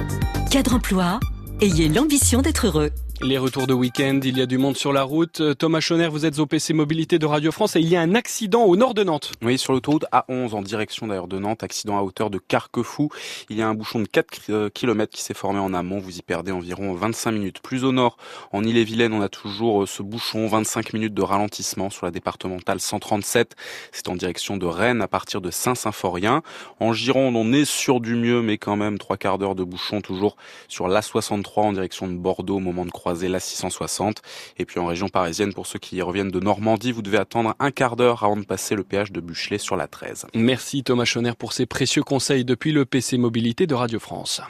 Cadre 0.51 0.75
Emploi, 0.75 1.21
ayez 1.61 1.87
l'ambition 1.87 2.41
d'être 2.41 2.67
heureux. 2.67 2.91
Les 3.23 3.37
retours 3.37 3.67
de 3.67 3.73
week-end, 3.73 4.19
il 4.23 4.39
y 4.39 4.41
a 4.41 4.47
du 4.47 4.57
monde 4.57 4.75
sur 4.75 4.91
la 4.91 5.03
route. 5.03 5.41
Euh, 5.41 5.53
Thomas 5.53 5.79
Schoner, 5.79 6.07
vous 6.07 6.25
êtes 6.25 6.39
au 6.39 6.47
PC 6.47 6.73
Mobilité 6.73 7.19
de 7.19 7.27
Radio 7.27 7.51
France 7.51 7.75
et 7.75 7.79
il 7.79 7.87
y 7.87 7.95
a 7.95 8.01
un 8.01 8.15
accident 8.15 8.63
au 8.63 8.75
nord 8.75 8.95
de 8.95 9.03
Nantes. 9.03 9.33
Oui, 9.43 9.59
sur 9.59 9.73
l'autoroute 9.73 10.05
A11 10.11 10.55
en 10.55 10.63
direction 10.63 11.05
d'ailleurs 11.05 11.27
de 11.27 11.37
Nantes, 11.37 11.61
accident 11.61 11.99
à 11.99 12.01
hauteur 12.01 12.31
de 12.31 12.39
Carquefou. 12.39 13.09
Il 13.51 13.57
y 13.57 13.61
a 13.61 13.67
un 13.67 13.75
bouchon 13.75 13.99
de 13.99 14.07
4 14.07 14.39
euh, 14.49 14.69
km 14.69 15.13
qui 15.13 15.21
s'est 15.21 15.35
formé 15.35 15.59
en 15.59 15.71
amont, 15.75 15.99
vous 15.99 16.17
y 16.17 16.23
perdez 16.23 16.51
environ 16.51 16.95
25 16.95 17.31
minutes. 17.31 17.59
Plus 17.61 17.83
au 17.83 17.91
nord, 17.91 18.17
en 18.53 18.63
Ille-et-Vilaine, 18.63 19.13
on 19.13 19.21
a 19.21 19.29
toujours 19.29 19.83
euh, 19.83 19.85
ce 19.85 20.01
bouchon, 20.01 20.47
25 20.47 20.91
minutes 20.93 21.13
de 21.13 21.21
ralentissement 21.21 21.91
sur 21.91 22.07
la 22.07 22.11
départementale 22.11 22.79
137. 22.79 23.55
C'est 23.91 24.09
en 24.09 24.15
direction 24.15 24.57
de 24.57 24.65
Rennes 24.65 25.03
à 25.03 25.07
partir 25.07 25.41
de 25.41 25.51
Saint-Symphorien. 25.51 26.41
En 26.79 26.91
Gironde, 26.91 27.35
on 27.35 27.53
est 27.53 27.65
sur 27.65 27.99
du 27.99 28.15
mieux, 28.15 28.41
mais 28.41 28.57
quand 28.57 28.77
même 28.77 28.97
trois 28.97 29.17
quarts 29.17 29.37
d'heure 29.37 29.55
de 29.55 29.63
bouchon 29.63 30.01
toujours 30.01 30.37
sur 30.67 30.87
l'A63 30.87 31.59
en 31.59 31.73
direction 31.73 32.07
de 32.07 32.15
Bordeaux 32.15 32.55
au 32.55 32.59
moment 32.59 32.83
de 32.83 32.91
croiser 33.11 33.27
la 33.27 33.41
660. 33.41 34.21
Et 34.57 34.63
puis 34.63 34.79
en 34.79 34.85
région 34.85 35.09
parisienne, 35.09 35.53
pour 35.53 35.67
ceux 35.67 35.79
qui 35.79 36.01
reviennent 36.01 36.31
de 36.31 36.39
Normandie, 36.39 36.93
vous 36.93 37.01
devez 37.01 37.17
attendre 37.17 37.55
un 37.59 37.71
quart 37.71 37.97
d'heure 37.97 38.23
avant 38.23 38.37
de 38.37 38.45
passer 38.45 38.73
le 38.73 38.83
péage 38.83 39.11
de 39.11 39.19
Buchelet 39.19 39.57
sur 39.57 39.75
la 39.75 39.87
13. 39.87 40.27
Merci 40.33 40.83
Thomas 40.83 41.03
Schoner 41.03 41.33
pour 41.37 41.51
ces 41.51 41.65
précieux 41.65 42.03
conseils 42.03 42.45
depuis 42.45 42.71
le 42.71 42.85
PC 42.85 43.17
Mobilité 43.17 43.67
de 43.67 43.75
Radio 43.75 43.99
France. 43.99 44.41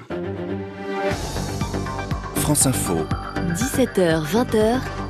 France 2.35 2.67
Info. 2.67 2.97
17h, 3.55 4.25
20h. 4.25 5.00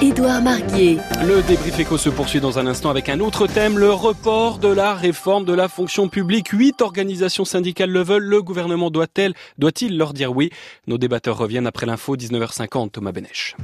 Édouard 0.00 0.40
Marguier. 0.42 0.98
Le 1.26 1.42
débrief 1.42 1.80
éco 1.80 1.98
se 1.98 2.08
poursuit 2.08 2.38
dans 2.38 2.60
un 2.60 2.68
instant 2.68 2.88
avec 2.88 3.08
un 3.08 3.18
autre 3.18 3.48
thème, 3.48 3.78
le 3.78 3.92
report 3.92 4.58
de 4.58 4.68
la 4.68 4.94
réforme 4.94 5.44
de 5.44 5.52
la 5.52 5.66
fonction 5.66 6.08
publique. 6.08 6.50
Huit 6.50 6.80
organisations 6.82 7.44
syndicales 7.44 7.90
le 7.90 8.04
veulent. 8.04 8.22
Le 8.22 8.40
gouvernement 8.40 8.92
doit-elle, 8.92 9.34
doit-il 9.58 9.98
leur 9.98 10.12
dire 10.12 10.30
oui? 10.34 10.50
Nos 10.86 10.98
débatteurs 10.98 11.36
reviennent 11.36 11.66
après 11.66 11.84
l'info 11.84 12.16
19h50. 12.16 12.92
Thomas 12.92 13.10
Benech. 13.10 13.56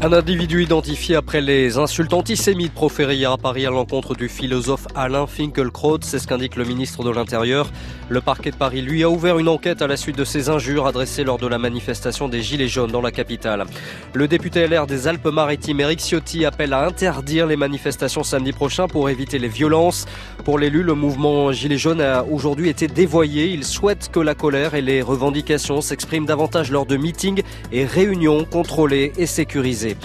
Un 0.00 0.12
individu 0.12 0.62
identifié 0.62 1.14
après 1.14 1.40
les 1.40 1.78
insultes 1.78 2.12
antisémites 2.12 2.74
proférées 2.74 3.14
hier 3.14 3.30
à 3.30 3.38
Paris 3.38 3.64
à 3.64 3.70
l'encontre 3.70 4.14
du 4.14 4.28
philosophe 4.28 4.86
Alain 4.94 5.26
Finkielkraut, 5.26 5.98
c'est 6.02 6.18
ce 6.18 6.26
qu'indique 6.26 6.56
le 6.56 6.64
ministre 6.64 7.04
de 7.04 7.10
l'Intérieur. 7.10 7.70
Le 8.10 8.20
parquet 8.20 8.50
de 8.50 8.56
Paris, 8.56 8.82
lui, 8.82 9.02
a 9.02 9.08
ouvert 9.08 9.38
une 9.38 9.48
enquête 9.48 9.80
à 9.80 9.86
la 9.86 9.96
suite 9.96 10.18
de 10.18 10.24
ces 10.24 10.50
injures 10.50 10.86
adressées 10.86 11.24
lors 11.24 11.38
de 11.38 11.46
la 11.46 11.56
manifestation 11.56 12.28
des 12.28 12.42
Gilets 12.42 12.68
jaunes 12.68 12.90
dans 12.90 13.00
la 13.00 13.10
capitale. 13.10 13.64
Le 14.12 14.28
député 14.28 14.66
LR 14.66 14.86
des 14.86 15.08
Alpes-Maritimes, 15.08 15.80
Eric 15.80 16.00
Ciotti, 16.00 16.44
appelle 16.44 16.74
à 16.74 16.84
interdire 16.84 17.46
les 17.46 17.56
manifestations 17.56 18.22
samedi 18.22 18.52
prochain 18.52 18.88
pour 18.88 19.08
éviter 19.08 19.38
les 19.38 19.48
violences. 19.48 20.04
Pour 20.44 20.58
l'élu, 20.58 20.82
le 20.82 20.92
mouvement 20.92 21.50
Gilets 21.50 21.78
jaunes 21.78 22.02
a 22.02 22.24
aujourd'hui 22.24 22.68
été 22.68 22.88
dévoyé. 22.88 23.46
Il 23.46 23.64
souhaite 23.64 24.10
que 24.12 24.20
la 24.20 24.34
colère 24.34 24.74
et 24.74 24.82
les 24.82 25.00
revendications 25.00 25.80
s'expriment 25.80 26.26
davantage 26.26 26.70
lors 26.70 26.84
de 26.84 26.98
meetings 26.98 27.42
et 27.72 27.86
réunions 27.86 28.44
contrôlées 28.44 29.12
et 29.16 29.26
sécurisées. 29.26 29.96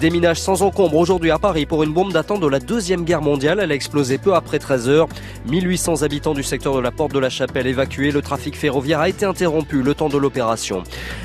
Déminage 0.00 0.40
sans 0.40 0.62
encombre 0.62 0.96
aujourd'hui 0.96 1.32
à 1.32 1.38
Paris 1.40 1.66
pour 1.66 1.82
une 1.82 1.92
bombe 1.92 2.12
datant 2.12 2.38
de 2.38 2.46
la 2.46 2.60
Deuxième 2.60 3.04
Guerre 3.04 3.22
mondiale. 3.22 3.58
Elle 3.60 3.72
a 3.72 3.74
explosé 3.74 4.18
peu 4.18 4.34
après 4.34 4.60
13 4.60 4.88
heures. 4.88 5.08
1800 5.48 6.02
habitants 6.02 6.34
du 6.34 6.44
secteur 6.44 6.76
de 6.76 6.80
la 6.80 6.92
Porte 6.92 7.12
de 7.12 7.18
la 7.18 7.28
Chapelle 7.40 7.68
évacués. 7.68 8.10
Le 8.10 8.20
trafic 8.20 8.54
ferroviaire 8.54 9.00
a 9.00 9.08
été 9.08 9.24
interrompu 9.24 9.80
le 9.80 9.94
temps 9.94 10.10
de 10.10 10.18
l'opération. 10.18 10.82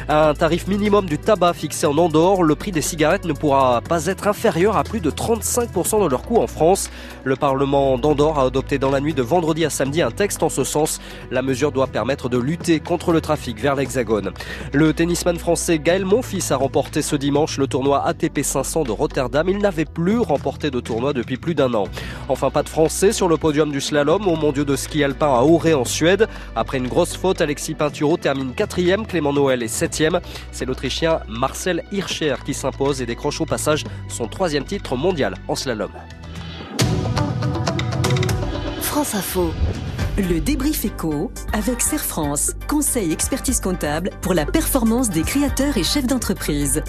Un 0.08 0.34
tarif 0.34 0.66
minimum 0.66 1.08
du 1.08 1.18
tabac 1.18 1.52
fixé 1.52 1.88
en 1.88 1.98
Andorre. 1.98 2.42
Le 2.42 2.56
prix 2.56 2.72
des 2.72 2.82
cigarettes 2.82 3.26
ne 3.26 3.34
pourra 3.34 3.82
pas 3.82 4.06
être 4.06 4.26
inférieur 4.26 4.78
à 4.78 4.86
plus 4.86 5.02
de 5.02 5.12
35% 5.12 6.02
de 6.02 6.10
leur 6.10 6.22
coût 6.22 6.38
en 6.38 6.48
France. 6.48 6.90
Le 7.26 7.36
Parlement 7.36 7.98
d'Andorre 7.98 8.40
a 8.40 8.44
adopté 8.44 8.80
dans 8.80 8.92
la 8.92 9.02
nuit 9.02 9.14
de 9.14 9.22
vendredi 9.22 9.66
à 9.66 9.70
samedi 9.70 10.02
un 10.02 10.10
texte 10.10 10.42
en 10.42 10.48
ce 10.48 10.64
sens. 10.64 11.02
La 11.32 11.42
mesure 11.42 11.74
doit 11.74 11.88
permettre 11.88 12.30
de 12.30 12.38
lutter 12.38 12.80
contre 12.80 13.12
le 13.12 13.20
trafic 13.20 13.60
vers 13.60 13.76
l'Hexagone. 13.76 14.32
Le 14.72 14.94
tennisman 14.94 15.38
français 15.38 15.80
Gaël 15.80 16.06
Monfils 16.06 16.54
a 16.54 16.56
remporté 16.56 17.02
ce 17.02 17.18
dimanche 17.18 17.58
le 17.58 17.68
tournoi 17.68 18.06
ATP 18.08 18.42
500 18.42 18.84
de 18.84 18.92
Rotterdam. 18.92 19.50
Il 19.50 19.58
n'avait 19.58 19.84
plus 19.84 20.20
remporté 20.20 20.72
de 20.72 20.80
tournoi 20.80 21.12
depuis 21.12 21.36
plus 21.36 21.56
d'un 21.56 21.74
an. 21.74 21.90
Enfin, 22.30 22.52
pas 22.52 22.64
de 22.64 22.70
Français 22.70 23.12
sur 23.12 23.28
le 23.28 23.36
podium 23.36 23.70
du 23.70 23.82
slalom 23.82 24.30
au 24.30 24.38
mondiaux 24.38 24.64
de 24.64 24.78
ski 24.78 25.04
alpin 25.04 25.28
à 25.28 25.42
Auré 25.42 25.74
en 25.74 25.84
Suède. 25.84 26.05
Après 26.56 26.78
une 26.78 26.88
grosse 26.88 27.16
faute, 27.16 27.42
Alexis 27.42 27.74
Pinturo 27.74 28.18
termine 28.18 28.54
quatrième, 28.54 29.08
Clément 29.08 29.34
Noël 29.34 29.64
est 29.64 29.68
septième. 29.68 30.20
C'est 30.52 30.66
l'Autrichien 30.66 31.22
Marcel 31.28 31.84
Hirscher 31.92 32.36
qui 32.46 32.54
s'impose 32.54 33.02
et 33.02 33.06
décroche 33.06 33.42
au 33.42 33.46
passage 33.46 33.84
son 34.08 34.28
troisième 34.28 34.66
titre 34.66 34.96
mondial 34.96 35.36
en 35.48 35.56
slalom. 35.56 35.92
France 38.82 39.16
Info. 39.16 39.52
Le 40.18 40.40
débrief 40.40 40.86
éco 40.86 41.32
avec 41.52 41.82
Serre 41.82 42.06
France, 42.06 42.54
conseil 42.68 43.12
expertise 43.12 43.60
comptable 43.60 44.12
pour 44.22 44.34
la 44.34 44.46
performance 44.46 45.10
des 45.10 45.24
créateurs 45.24 45.76
et 45.78 45.84
chefs 45.84 46.08
d'entreprise. 46.08 46.82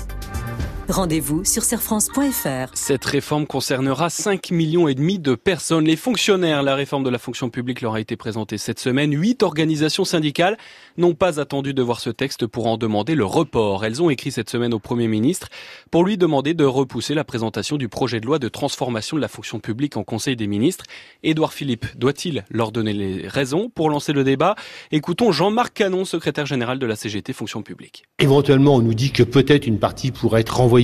Rendez-vous 0.88 1.44
sur 1.44 1.64
serfrance.fr. 1.64 2.70
Cette 2.74 3.04
réforme 3.04 3.44
concernera 3.44 4.08
5 4.08 4.52
millions 4.52 4.86
et 4.86 4.94
demi 4.94 5.18
de 5.18 5.34
personnes. 5.34 5.84
Les 5.84 5.96
fonctionnaires, 5.96 6.62
la 6.62 6.76
réforme 6.76 7.02
de 7.02 7.10
la 7.10 7.18
fonction 7.18 7.50
publique 7.50 7.80
leur 7.80 7.94
a 7.94 8.00
été 8.00 8.14
présentée 8.16 8.56
cette 8.56 8.78
semaine. 8.78 9.12
Huit 9.12 9.42
organisations 9.42 10.04
syndicales 10.04 10.56
n'ont 10.96 11.14
pas 11.14 11.40
attendu 11.40 11.74
de 11.74 11.82
voir 11.82 11.98
ce 11.98 12.10
texte 12.10 12.46
pour 12.46 12.68
en 12.68 12.76
demander 12.76 13.16
le 13.16 13.24
report. 13.24 13.84
Elles 13.84 14.00
ont 14.00 14.10
écrit 14.10 14.30
cette 14.30 14.48
semaine 14.48 14.72
au 14.72 14.78
Premier 14.78 15.08
ministre 15.08 15.48
pour 15.90 16.04
lui 16.04 16.16
demander 16.18 16.54
de 16.54 16.64
repousser 16.64 17.14
la 17.14 17.24
présentation 17.24 17.78
du 17.78 17.88
projet 17.88 18.20
de 18.20 18.26
loi 18.26 18.38
de 18.38 18.48
transformation 18.48 19.16
de 19.16 19.22
la 19.22 19.28
fonction 19.28 19.58
publique 19.58 19.96
en 19.96 20.04
Conseil 20.04 20.36
des 20.36 20.46
ministres. 20.46 20.84
Édouard 21.24 21.52
Philippe 21.52 21.98
doit-il 21.98 22.44
leur 22.48 22.70
donner 22.70 22.92
les 22.92 23.26
raisons 23.26 23.70
pour 23.74 23.90
lancer 23.90 24.12
le 24.12 24.22
débat? 24.22 24.54
Écoutons 24.92 25.32
Jean-Marc 25.32 25.74
Canon, 25.74 26.04
secrétaire 26.04 26.46
général 26.46 26.78
de 26.78 26.86
la 26.86 26.94
CGT 26.94 27.32
Fonction 27.32 27.62
publique. 27.62 28.04
Éventuellement, 28.20 28.76
on 28.76 28.82
nous 28.82 28.94
dit 28.94 29.10
que 29.10 29.24
peut-être 29.24 29.66
une 29.66 29.80
partie 29.80 30.12
pourrait 30.12 30.42
être 30.42 30.56
renvoyée 30.56 30.75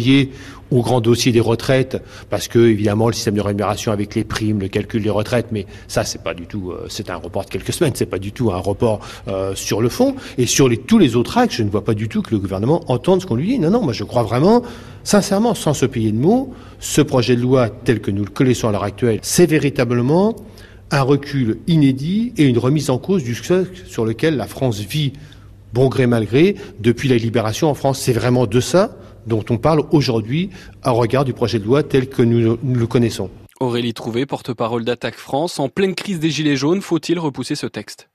au 0.73 0.81
grand 0.81 1.01
dossier 1.01 1.33
des 1.33 1.41
retraites, 1.41 2.03
parce 2.31 2.49
que 2.49 2.59
évidemment 2.59 3.09
le 3.09 3.13
système 3.13 3.35
de 3.35 3.41
rémunération 3.41 3.93
avec 3.93 4.15
les 4.15 4.25
primes, 4.25 4.61
le 4.61 4.69
calcul 4.69 5.03
des 5.03 5.11
retraites, 5.11 5.49
mais 5.53 5.67
ça 5.87 6.05
c'est 6.05 6.23
pas 6.23 6.33
du 6.33 6.47
tout, 6.47 6.71
euh, 6.71 6.87
c'est 6.89 7.11
un 7.11 7.17
report 7.17 7.45
de 7.45 7.51
quelques 7.51 7.73
semaines, 7.73 7.93
c'est 7.95 8.07
pas 8.07 8.19
du 8.19 8.33
tout 8.33 8.51
un 8.51 8.59
report 8.59 9.01
euh, 9.29 9.55
sur 9.55 9.83
le 9.83 9.91
fond. 9.91 10.17
Et 10.39 10.47
sur 10.47 10.71
tous 10.87 10.99
les 10.99 11.15
autres 11.15 11.37
actes, 11.37 11.53
je 11.53 11.63
ne 11.63 11.69
vois 11.69 11.85
pas 11.85 11.95
du 11.95 12.09
tout 12.09 12.23
que 12.23 12.31
le 12.31 12.39
gouvernement 12.39 12.83
entende 12.91 13.21
ce 13.21 13.27
qu'on 13.27 13.35
lui 13.35 13.49
dit. 13.49 13.59
Non, 13.59 13.71
non, 13.71 13.83
moi 13.83 13.93
je 13.93 14.05
crois 14.05 14.23
vraiment, 14.23 14.63
sincèrement, 15.05 15.55
sans 15.55 15.75
se 15.75 15.85
payer 15.85 16.11
de 16.11 16.19
mots, 16.19 16.55
ce 16.81 17.03
projet 17.03 17.37
de 17.37 17.43
loi 17.43 17.69
tel 17.69 18.01
que 18.01 18.11
nous 18.11 18.25
le 18.25 18.31
connaissons 18.31 18.69
à 18.69 18.73
l'heure 18.73 18.85
actuelle, 18.85 19.19
c'est 19.23 19.47
véritablement 19.47 20.37
un 20.91 21.03
recul 21.03 21.59
inédit 21.67 22.33
et 22.39 22.45
une 22.45 22.59
remise 22.59 22.89
en 22.89 22.99
cause 22.99 23.25
du 23.25 23.35
succès 23.35 23.65
sur 23.87 24.05
lequel 24.05 24.37
la 24.37 24.47
France 24.47 24.81
vit 24.81 25.13
bon 25.73 25.89
gré 25.89 26.07
mal 26.07 26.25
gré 26.25 26.57
depuis 26.81 27.09
la 27.09 27.17
libération 27.17 27.69
en 27.69 27.75
France. 27.75 28.01
C'est 28.01 28.13
vraiment 28.13 28.47
de 28.47 28.61
ça 28.61 28.97
dont 29.27 29.45
on 29.51 29.59
parle 29.59 29.83
aujourd'hui 29.91 30.51
au 30.85 30.95
regard 30.95 31.25
du 31.25 31.33
projet 31.33 31.59
de 31.59 31.65
loi 31.65 31.83
tel 31.83 32.09
que 32.09 32.23
nous, 32.23 32.59
le 32.63 32.87
connaissons. 32.87 33.31
Aurélie 33.61 33.95
Trouvé, 33.95 34.27
porte-parole 34.27 34.85
d'Attaque 34.85 35.15
France, 35.15 35.61
en 35.61 35.69
pleine 35.69 35.95
crise 35.95 36.19
des 36.19 36.31
Gilets 36.31 36.57
jaunes, 36.57 36.81
faut-il 36.81 37.19
repousser 37.19 37.55
ce 37.55 37.67
texte? 37.67 38.09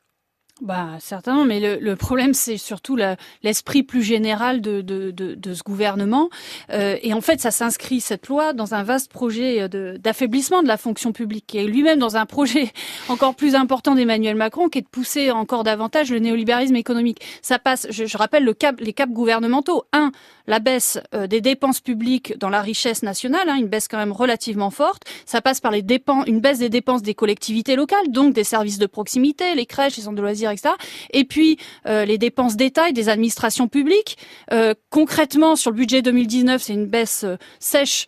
Bah 0.62 0.90
certainement, 1.00 1.46
mais 1.46 1.60
le, 1.60 1.78
le 1.80 1.96
problème 1.96 2.34
c'est 2.34 2.58
surtout 2.58 2.98
l'esprit 3.44 3.84
plus 3.84 4.02
général 4.02 4.60
de, 4.62 4.82
de, 4.82 5.12
de, 5.12 5.36
de 5.36 5.54
ce 5.54 5.62
gouvernement. 5.62 6.30
Euh, 6.72 6.98
et 7.04 7.14
en 7.14 7.22
fait, 7.22 7.40
ça 7.40 7.52
s'inscrit 7.52 8.02
cette 8.02 8.28
loi 8.28 8.54
dans 8.54 8.74
un 8.74 8.84
vaste 8.84 9.12
projet 9.12 9.70
d'affaiblissement 9.70 10.64
de, 10.64 10.68
la 10.68 10.78
fonction 10.78 11.12
publique, 11.12 11.54
et 11.54 11.66
lui-même 11.68 12.00
dans 12.00 12.18
un 12.18 12.26
projet 12.26 12.72
encore 13.10 13.36
plus 13.36 13.54
important 13.56 13.94
d'Emmanuel 13.94 14.36
Macron, 14.36 14.70
qui 14.70 14.80
est 14.80 14.82
de 14.82 14.88
pousser 14.88 15.30
encore 15.30 15.64
davantage 15.64 16.12
le 16.12 16.20
néolibéralisme 16.20 16.76
économique. 16.76 17.22
Ça 17.42 17.60
passe, 17.60 17.88
je, 17.92 18.06
je 18.06 18.18
rappelle 18.18 18.44
le 18.44 18.54
cap, 18.54 18.80
les 18.80 18.94
caps 18.94 19.14
gouvernementaux. 19.14 19.84
Un, 19.94 20.12
la 20.48 20.60
baisse 20.60 21.00
euh, 21.14 21.28
des 21.28 21.42
dépenses 21.42 21.82
publiques 21.82 22.38
dans 22.40 22.50
la 22.50 22.62
richesse 22.62 23.04
nationale, 23.04 23.50
hein, 23.50 23.56
une 23.56 23.68
baisse 23.68 23.88
quand 23.88 23.98
même 23.98 24.14
relativement 24.14 24.70
forte. 24.70 25.04
Ça 25.26 25.42
passe 25.42 25.60
par 25.60 25.72
les 25.72 25.82
dépenses, 25.82 26.26
une 26.28 26.40
baisse 26.40 26.60
des 26.60 26.70
dépenses 26.70 27.04
des 27.04 27.14
collectivités 27.14 27.76
locales, 27.76 28.10
donc 28.10 28.34
des 28.34 28.46
services 28.46 28.80
de 28.80 28.86
proximité, 28.86 29.56
les 29.56 29.66
crèches, 29.66 29.98
les 29.98 30.04
centres 30.04 30.16
de 30.16 30.22
loisirs, 30.22 30.47
etc. 30.52 30.76
Et 31.12 31.24
puis 31.24 31.58
euh, 31.86 32.06
les 32.06 32.18
dépenses 32.18 32.56
d'État 32.56 32.90
et 32.90 32.94
des 32.94 33.10
administrations 33.10 33.68
publiques. 33.68 34.18
Euh, 34.52 34.74
concrètement, 34.90 35.56
sur 35.56 35.72
le 35.72 35.78
budget 35.78 36.02
2019, 36.02 36.62
c'est 36.62 36.74
une 36.74 36.86
baisse 36.86 37.26
sèche 37.60 38.06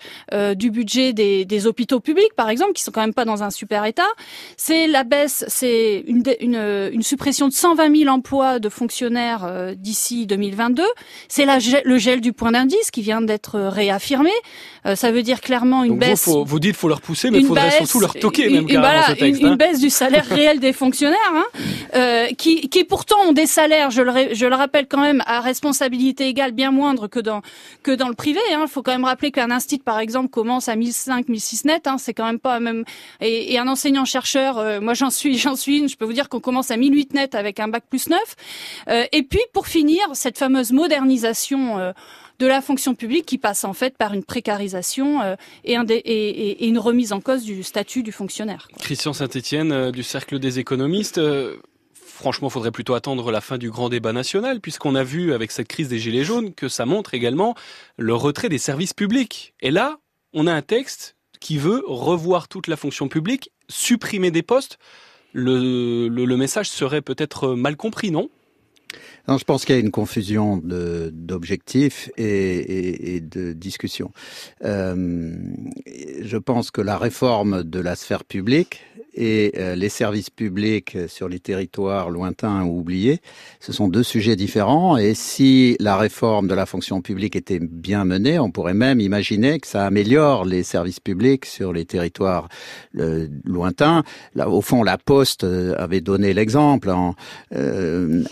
du 0.56 0.72
budget 0.72 1.14
des, 1.14 1.46
des, 1.46 1.68
hôpitaux 1.68 2.00
publics, 2.00 2.34
par 2.36 2.50
exemple, 2.50 2.74
qui 2.74 2.84
sont 2.84 2.92
quand 2.92 3.02
même 3.02 3.14
pas 3.14 3.26
dans 3.26 3.44
un 3.44 3.50
super 3.50 3.86
état. 3.86 4.08
C'est 4.58 4.88
la 4.88 5.04
baisse, 5.04 5.44
c'est 5.48 6.04
une, 6.08 6.24
une, 6.40 6.90
une, 6.94 7.04
suppression 7.04 7.48
de 7.48 7.54
120 7.54 7.96
000 8.04 8.10
emplois 8.14 8.60
de 8.60 8.70
fonctionnaires 8.70 9.74
d'ici 9.76 10.28
2022. 10.28 10.84
C'est 11.28 11.46
le 11.84 11.98
gel 11.98 12.22
du 12.22 12.34
point 12.34 12.52
d'indice 12.52 12.92
qui 12.92 13.02
vient 13.02 13.22
d'être 13.22 13.56
euh, 13.56 13.70
réaffirmé. 13.70 14.32
Euh, 14.86 14.96
ça 14.96 15.12
veut 15.12 15.24
dire 15.24 15.42
clairement 15.42 15.84
une 15.84 15.98
baisse. 15.98 16.28
Vous, 16.28 16.44
vous 16.46 16.60
dites 16.60 16.76
faut 16.76 16.88
leur 16.88 17.02
pousser, 17.02 17.30
mais 17.32 17.40
il 17.40 17.46
faudrait 17.46 17.72
surtout 17.72 18.00
leur 18.00 18.14
toquer 18.14 18.50
même 18.50 18.68
une, 18.68 18.80
voilà, 18.80 19.14
une, 19.20 19.46
hein. 19.46 19.56
baisse 19.56 19.80
du 19.80 19.90
salaire 19.90 20.26
réel 20.30 20.60
des 20.60 20.74
fonctionnaires, 20.74 21.18
hein, 21.34 21.46
euh, 21.96 22.28
qui, 22.38 22.70
qui 22.70 22.84
pourtant 22.84 23.20
ont 23.28 23.32
des 23.32 23.46
salaires, 23.46 23.92
je 23.92 24.02
le, 24.02 24.34
je 24.34 24.46
le 24.46 24.56
rappelle 24.56 24.88
quand 24.88 25.02
même, 25.02 25.24
à 25.26 25.42
responsabilité 25.42 26.28
égale 26.28 26.52
bien 26.52 26.72
moindre 26.72 27.08
que 27.08 27.20
dans 27.20 27.42
que 27.84 27.92
dans 27.92 28.08
le 28.08 28.16
privé. 28.16 28.40
Il 28.50 28.54
hein. 28.56 28.68
faut 28.68 28.82
quand 28.82 28.92
même 28.92 29.06
rappeler 29.06 29.32
qu'un 29.32 29.52
institut, 29.52 29.84
par 29.84 30.00
exemple, 30.00 30.30
commence 30.30 30.70
à 30.70 30.76
1005, 30.76 31.28
1006 31.30 31.66
net. 31.66 31.88
Hein, 31.88 31.98
c'est 31.98 32.14
quand 32.14 32.26
même 32.26 32.40
pas 32.40 32.60
même. 32.60 32.84
Et, 33.22 33.54
et 33.54 33.60
un 33.60 33.68
enseignant 33.68 34.06
chercheur, 34.06 34.58
euh, 34.58 34.80
moi 34.82 34.94
j'en 34.94 35.10
suis, 35.10 35.38
j'en 35.40 35.56
suis 35.56 35.80
une. 35.80 35.90
Je 35.90 35.98
peux 35.98 36.06
vous 36.06 36.14
dire 36.14 36.30
qu'on 36.30 36.40
commence 36.40 36.72
à 36.72 36.78
1008 36.78 37.14
net 37.14 37.36
avec 37.36 37.60
un 37.60 37.68
bac 37.68 37.84
plus 37.90 38.10
9. 38.10 38.20
Euh, 38.90 39.06
et 39.12 39.24
puis 39.24 39.42
pour 39.54 39.68
finir, 39.68 40.02
cette 40.14 40.38
fameuse 40.38 40.72
modernisation 40.72 41.80
euh, 41.80 41.92
de 42.40 42.48
la 42.48 42.62
fonction 42.62 42.96
publique 42.96 43.26
qui 43.26 43.38
passe 43.38 43.64
en 43.66 43.74
fait 43.74 43.98
par 43.98 44.14
une 44.14 44.24
précarisation 44.24 45.22
euh, 45.22 45.36
et, 45.66 45.76
et, 45.76 46.68
une 46.68 46.80
remise 46.80 47.12
en 47.12 47.20
cause 47.20 47.44
du 47.44 47.64
statut 47.64 48.02
du 48.02 48.12
fonctionnaire. 48.12 48.68
Christian 48.80 49.14
Saint-Etienne 49.14 49.72
euh, 49.72 49.92
du 49.92 50.04
Cercle 50.04 50.40
des 50.40 50.60
économistes. 50.60 51.18
Euh, 51.18 51.58
franchement, 52.10 52.50
il 52.50 52.52
faudrait 52.52 52.72
plutôt 52.72 52.94
attendre 52.94 53.32
la 53.32 53.42
fin 53.42 53.58
du 53.58 53.70
grand 53.70 53.90
débat 53.90 54.14
national, 54.14 54.60
puisqu'on 54.60 54.96
a 54.96 55.04
vu 55.04 55.34
avec 55.34 55.52
cette 55.52 55.68
crise 55.68 55.88
des 55.88 56.00
Gilets 56.00 56.24
jaunes 56.24 56.54
que 56.54 56.68
ça 56.68 56.86
montre 56.86 57.14
également 57.14 57.56
le 57.98 58.14
retrait 58.14 58.50
des 58.50 58.58
services 58.58 58.94
publics. 58.94 59.54
Et 59.62 59.72
là, 59.72 60.00
on 60.34 60.48
a 60.48 60.54
un 60.54 60.62
texte 60.62 61.16
qui 61.40 61.58
veut 61.58 61.84
revoir 61.88 62.48
toute 62.48 62.68
la 62.68 62.76
fonction 62.76 63.08
publique, 63.08 63.52
supprimer 63.70 64.32
des 64.32 64.44
postes. 64.44 64.78
le 65.34 66.36
message 66.36 66.70
serait 66.70 67.02
peut-être 67.02 67.50
mal 67.56 67.78
compris, 67.78 68.12
non? 68.12 68.30
Non, 69.30 69.38
je 69.38 69.44
pense 69.44 69.64
qu'il 69.64 69.76
y 69.76 69.78
a 69.78 69.82
une 69.82 69.92
confusion 69.92 70.60
d'objectifs 70.64 72.10
et, 72.18 72.24
et, 72.24 73.16
et, 73.16 73.20
de 73.22 73.54
discussions. 73.54 74.12
Euh, 74.66 75.36
je 76.22 76.38
pense 76.38 76.72
que 76.72 76.82
la 76.82 76.98
réforme 76.98 77.62
de 77.62 77.80
la 77.80 77.96
sphère 77.96 78.24
publique 78.24 78.82
et 79.14 79.54
euh, 79.58 79.76
les 79.76 79.90
services 79.90 80.30
publics 80.30 80.98
sur 81.08 81.28
les 81.28 81.40
territoires 81.40 82.10
lointains 82.10 82.64
ou 82.64 82.80
oubliés, 82.80 83.20
ce 83.60 83.74
sont 83.74 83.88
deux 83.88 84.04
sujets 84.04 84.36
différents. 84.36 84.98
Et 84.98 85.14
si 85.14 85.76
la 85.80 85.98
réforme 85.98 86.48
de 86.48 86.54
la 86.54 86.66
fonction 86.66 87.02
publique 87.02 87.36
était 87.36 87.60
bien 87.60 88.06
menée, 88.06 88.40
on 88.40 88.50
pourrait 88.50 88.74
même 88.74 89.00
imaginer 89.00 89.60
que 89.60 89.68
ça 89.68 89.86
améliore 89.86 90.46
les 90.46 90.64
services 90.64 91.00
publics 91.00 91.46
sur 91.46 91.74
les 91.74 91.86
territoires 91.86 92.50
euh, 92.98 93.28
lointains. 93.46 94.04
Là, 94.36 94.50
au 94.50 94.62
fond, 94.62 94.84
la 94.84 94.98
Poste 94.98 95.44
avait 95.44 96.02
donné 96.02 96.34
l'exemple. 96.34 96.94
Euh, 97.54 98.24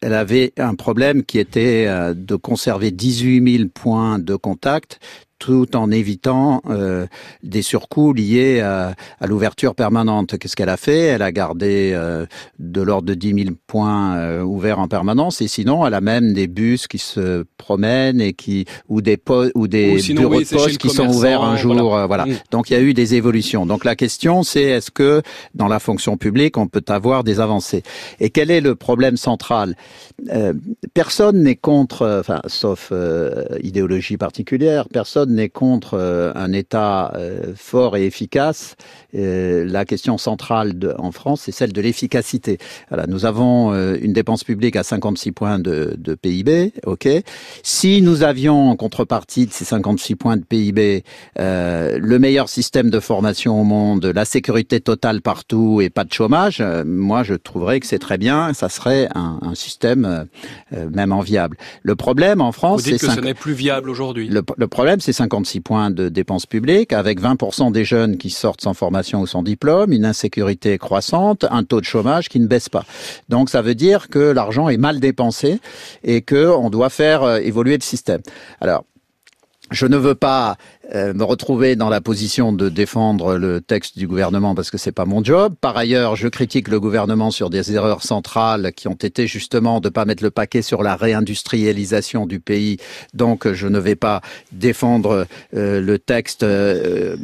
elle 0.00 0.14
avait 0.14 0.52
un 0.58 0.74
problème 0.74 1.24
qui 1.24 1.38
était 1.38 1.86
de 2.14 2.36
conserver 2.36 2.90
18 2.90 3.58
000 3.58 3.68
points 3.72 4.18
de 4.18 4.36
contact 4.36 5.00
tout 5.38 5.76
en 5.76 5.90
évitant 5.90 6.62
euh, 6.68 7.06
des 7.42 7.62
surcoûts 7.62 8.12
liés 8.12 8.60
à, 8.60 8.94
à 9.20 9.26
l'ouverture 9.26 9.74
permanente. 9.74 10.38
Qu'est-ce 10.38 10.56
qu'elle 10.56 10.68
a 10.68 10.76
fait? 10.76 10.98
Elle 10.98 11.22
a 11.22 11.32
gardé 11.32 11.92
euh, 11.94 12.26
de 12.58 12.80
l'ordre 12.82 13.06
de 13.08 13.14
10 13.14 13.44
000 13.44 13.56
points 13.66 14.16
euh, 14.16 14.42
ouverts 14.42 14.78
en 14.78 14.88
permanence, 14.88 15.40
et 15.40 15.48
sinon, 15.48 15.86
elle 15.86 15.94
a 15.94 16.00
même 16.00 16.32
des 16.32 16.46
bus 16.46 16.86
qui 16.88 16.98
se 16.98 17.44
promènent 17.56 18.20
et 18.20 18.32
qui 18.32 18.64
ou 18.88 19.00
des 19.00 19.18
ou 19.54 19.68
des 19.68 19.94
Ou 19.94 19.98
sinon, 19.98 20.22
bureaux 20.22 20.38
oui, 20.38 20.44
de 20.44 20.48
poste 20.50 20.78
qui 20.78 20.90
sont 20.90 21.08
ouverts 21.08 21.42
un 21.42 21.56
jour. 21.56 21.74
voilà. 21.74 22.02
euh, 22.02 22.06
voilà. 22.06 22.26
Mm. 22.26 22.34
Donc 22.50 22.70
il 22.70 22.72
y 22.72 22.76
a 22.76 22.80
eu 22.80 22.94
des 22.94 23.14
évolutions. 23.14 23.66
Donc 23.66 23.84
la 23.84 23.96
question, 23.96 24.42
c'est 24.42 24.62
est-ce 24.62 24.90
que 24.90 25.22
dans 25.54 25.68
la 25.68 25.78
fonction 25.78 26.16
publique, 26.16 26.56
on 26.56 26.66
peut 26.66 26.84
avoir 26.88 27.24
des 27.24 27.40
avancées? 27.40 27.82
Et 28.20 28.30
quel 28.30 28.50
est 28.50 28.60
le 28.60 28.74
problème 28.74 29.16
central? 29.16 29.76
Euh, 30.30 30.52
Personne 30.94 31.42
n'est 31.42 31.56
contre, 31.56 32.18
enfin, 32.20 32.40
sauf 32.46 32.88
euh, 32.92 33.44
idéologie 33.62 34.16
particulière, 34.16 34.88
personne 34.88 35.27
n'est 35.28 35.48
contre 35.48 35.94
euh, 35.94 36.32
un 36.34 36.52
État 36.52 37.12
euh, 37.16 37.52
fort 37.56 37.96
et 37.96 38.04
efficace. 38.06 38.76
Euh, 39.14 39.64
la 39.66 39.84
question 39.84 40.18
centrale 40.18 40.78
de- 40.78 40.94
en 40.98 41.12
France, 41.12 41.42
c'est 41.44 41.52
celle 41.52 41.72
de 41.72 41.80
l'efficacité. 41.80 42.58
Voilà, 42.88 43.06
nous 43.06 43.24
avons 43.24 43.72
une 43.94 44.12
dépense 44.12 44.44
publique 44.44 44.76
à 44.76 44.82
56 44.82 45.32
points 45.32 45.58
de, 45.58 45.94
de 45.98 46.14
PIB, 46.14 46.72
ok. 46.86 47.08
Si 47.62 48.02
nous 48.02 48.22
avions 48.22 48.70
en 48.70 48.76
contrepartie 48.76 49.46
de 49.46 49.52
ces 49.52 49.64
56 49.64 50.14
points 50.16 50.36
de 50.36 50.42
PIB 50.44 51.04
euh, 51.38 51.98
le 52.00 52.18
meilleur 52.18 52.48
système 52.48 52.90
de 52.90 53.00
formation 53.00 53.60
au 53.60 53.64
monde, 53.64 54.04
la 54.14 54.24
sécurité 54.24 54.80
totale 54.80 55.20
partout 55.22 55.80
et 55.80 55.90
pas 55.90 56.04
de 56.04 56.12
chômage, 56.12 56.58
euh, 56.60 56.84
moi 56.86 57.22
je 57.22 57.34
trouverais 57.34 57.80
que 57.80 57.86
c'est 57.86 57.98
très 57.98 58.18
bien, 58.18 58.52
ça 58.54 58.68
serait 58.68 59.08
un, 59.14 59.38
un 59.42 59.54
système 59.54 60.26
euh, 60.74 60.88
même 60.90 61.12
enviable. 61.12 61.56
Le 61.82 61.94
problème 61.96 62.40
en 62.40 62.52
France, 62.52 62.82
c'est 62.82 62.92
dites 62.92 63.00
que 63.00 63.10
ce 63.12 63.20
n'est 63.20 63.34
plus 63.34 63.52
viable 63.52 63.90
aujourd'hui. 63.90 64.28
le, 64.28 64.42
le 64.56 64.68
problème, 64.68 65.00
c'est 65.00 65.12
56 65.18 65.60
points 65.60 65.90
de 65.90 66.08
dépenses 66.08 66.46
publiques, 66.46 66.92
avec 66.92 67.20
20% 67.20 67.72
des 67.72 67.84
jeunes 67.84 68.18
qui 68.18 68.30
sortent 68.30 68.60
sans 68.60 68.72
formation 68.72 69.20
ou 69.20 69.26
sans 69.26 69.42
diplôme, 69.42 69.92
une 69.92 70.04
insécurité 70.04 70.78
croissante, 70.78 71.44
un 71.50 71.64
taux 71.64 71.80
de 71.80 71.84
chômage 71.84 72.28
qui 72.28 72.38
ne 72.38 72.46
baisse 72.46 72.68
pas. 72.68 72.84
Donc 73.28 73.50
ça 73.50 73.60
veut 73.60 73.74
dire 73.74 74.08
que 74.10 74.20
l'argent 74.20 74.68
est 74.68 74.76
mal 74.76 75.00
dépensé 75.00 75.60
et 76.04 76.22
que 76.22 76.46
on 76.46 76.70
doit 76.70 76.88
faire 76.88 77.24
euh, 77.24 77.38
évoluer 77.38 77.76
le 77.76 77.82
système. 77.82 78.20
Alors, 78.60 78.84
je 79.72 79.86
ne 79.86 79.96
veux 79.96 80.14
pas 80.14 80.56
euh, 80.94 81.12
me 81.14 81.24
retrouver 81.24 81.76
dans 81.76 81.88
la 81.88 82.00
position 82.00 82.52
de 82.52 82.68
défendre 82.68 83.36
le 83.36 83.60
texte 83.60 83.98
du 83.98 84.06
gouvernement 84.06 84.54
parce 84.54 84.70
que 84.70 84.78
c'est 84.78 84.92
pas 84.92 85.04
mon 85.04 85.22
job. 85.22 85.54
Par 85.60 85.76
ailleurs, 85.76 86.16
je 86.16 86.28
critique 86.28 86.68
le 86.68 86.80
gouvernement 86.80 87.30
sur 87.30 87.50
des 87.50 87.72
erreurs 87.72 88.02
centrales 88.02 88.72
qui 88.74 88.88
ont 88.88 88.94
été 88.94 89.26
justement 89.26 89.80
de 89.80 89.88
pas 89.88 90.04
mettre 90.04 90.22
le 90.22 90.30
paquet 90.30 90.62
sur 90.62 90.82
la 90.82 90.96
réindustrialisation 90.96 92.26
du 92.26 92.40
pays. 92.40 92.78
Donc, 93.14 93.50
je 93.52 93.66
ne 93.68 93.78
vais 93.78 93.96
pas 93.96 94.20
défendre 94.52 95.26
euh, 95.54 95.80
le 95.80 95.98
texte 95.98 96.42
euh, 96.42 97.16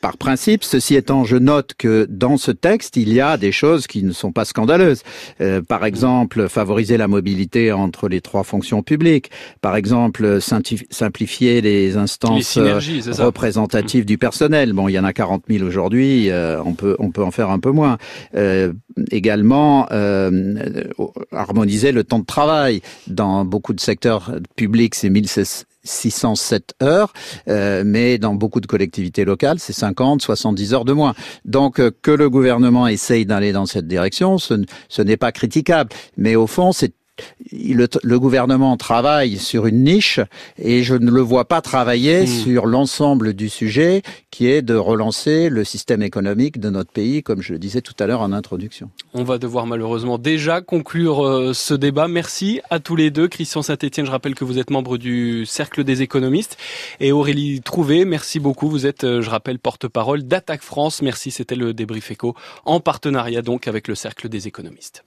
par 0.00 0.16
principe. 0.16 0.64
Ceci 0.64 0.94
étant, 0.94 1.24
je 1.24 1.36
note 1.36 1.72
que 1.76 2.06
dans 2.08 2.36
ce 2.36 2.50
texte, 2.50 2.96
il 2.96 3.12
y 3.12 3.20
a 3.20 3.36
des 3.36 3.52
choses 3.52 3.86
qui 3.86 4.02
ne 4.02 4.12
sont 4.12 4.32
pas 4.32 4.44
scandaleuses. 4.44 5.02
Euh, 5.40 5.60
par 5.62 5.84
exemple, 5.84 6.48
favoriser 6.48 6.96
la 6.96 7.08
mobilité 7.08 7.72
entre 7.72 8.08
les 8.08 8.20
trois 8.20 8.44
fonctions 8.44 8.82
publiques. 8.82 9.30
Par 9.60 9.76
exemple, 9.76 10.38
simplifi- 10.38 10.86
simplifier 10.90 11.60
les 11.60 11.96
instances 11.96 12.58
représentatives 13.00 14.04
du 14.04 14.18
personnel. 14.18 14.72
Bon, 14.72 14.88
il 14.88 14.92
y 14.92 14.98
en 14.98 15.04
a 15.04 15.12
40 15.12 15.44
000 15.48 15.64
aujourd'hui, 15.64 16.30
euh, 16.30 16.62
on 16.64 16.74
peut 16.74 16.96
on 16.98 17.10
peut 17.10 17.22
en 17.22 17.30
faire 17.30 17.50
un 17.50 17.58
peu 17.58 17.70
moins. 17.70 17.98
Euh, 18.34 18.72
également, 19.10 19.86
euh, 19.92 20.84
harmoniser 21.32 21.92
le 21.92 22.04
temps 22.04 22.18
de 22.18 22.24
travail 22.24 22.82
dans 23.06 23.44
beaucoup 23.44 23.72
de 23.72 23.80
secteurs 23.80 24.32
publics, 24.56 24.94
c'est 24.94 25.10
1607 25.10 26.74
heures, 26.82 27.12
euh, 27.48 27.82
mais 27.84 28.18
dans 28.18 28.34
beaucoup 28.34 28.60
de 28.60 28.66
collectivités 28.66 29.24
locales, 29.24 29.58
c'est 29.58 29.72
50, 29.72 30.22
70 30.22 30.74
heures 30.74 30.84
de 30.84 30.92
moins. 30.92 31.14
Donc, 31.44 31.80
euh, 31.80 31.90
que 32.02 32.10
le 32.10 32.28
gouvernement 32.30 32.86
essaye 32.86 33.26
d'aller 33.26 33.52
dans 33.52 33.66
cette 33.66 33.86
direction, 33.86 34.38
ce, 34.38 34.54
ce 34.88 35.02
n'est 35.02 35.16
pas 35.16 35.32
critiquable. 35.32 35.90
Mais 36.16 36.36
au 36.36 36.46
fond, 36.46 36.72
c'est 36.72 36.92
le, 37.52 37.88
le 38.02 38.20
gouvernement 38.20 38.76
travaille 38.76 39.38
sur 39.38 39.66
une 39.66 39.84
niche 39.84 40.20
et 40.58 40.82
je 40.82 40.94
ne 40.94 41.10
le 41.10 41.20
vois 41.20 41.46
pas 41.46 41.60
travailler 41.60 42.22
Hmm. 42.22 42.26
sur 42.26 42.66
l'ensemble 42.66 43.32
du 43.32 43.48
sujet 43.48 44.02
qui 44.30 44.46
est 44.48 44.62
de 44.62 44.74
relancer 44.74 45.48
le 45.48 45.64
système 45.64 46.02
économique 46.02 46.58
de 46.58 46.70
notre 46.70 46.90
pays, 46.90 47.22
comme 47.22 47.42
je 47.42 47.52
le 47.52 47.58
disais 47.58 47.80
tout 47.80 47.94
à 47.98 48.06
l'heure 48.06 48.20
en 48.20 48.32
introduction. 48.32 48.90
On 49.14 49.24
va 49.24 49.38
devoir 49.38 49.66
malheureusement 49.66 50.18
déjà 50.18 50.60
conclure 50.60 51.24
euh, 51.24 51.52
ce 51.52 51.74
débat. 51.74 52.08
Merci 52.08 52.60
à 52.70 52.80
tous 52.80 52.96
les 52.96 53.10
deux. 53.10 53.28
Christian 53.28 53.62
Saint-Etienne, 53.62 54.06
je 54.06 54.10
rappelle 54.10 54.34
que 54.34 54.44
vous 54.44 54.58
êtes 54.58 54.70
membre 54.70 54.98
du 54.98 55.46
Cercle 55.46 55.84
des 55.84 56.02
économistes. 56.02 56.56
Et 57.00 57.12
Aurélie 57.12 57.60
Trouvé, 57.60 58.04
merci 58.04 58.40
beaucoup. 58.40 58.68
Vous 58.68 58.86
êtes, 58.86 59.04
euh, 59.04 59.22
je 59.22 59.30
rappelle, 59.30 59.58
porte-parole 59.58 60.24
d'Attaque 60.24 60.62
France. 60.62 61.02
Merci, 61.02 61.30
c'était 61.30 61.56
le 61.56 61.72
débrief 61.74 62.10
éco 62.10 62.34
en 62.64 62.80
partenariat 62.80 63.42
donc 63.42 63.68
avec 63.68 63.88
le 63.88 63.94
Cercle 63.94 64.28
des 64.28 64.48
économistes. 64.48 65.00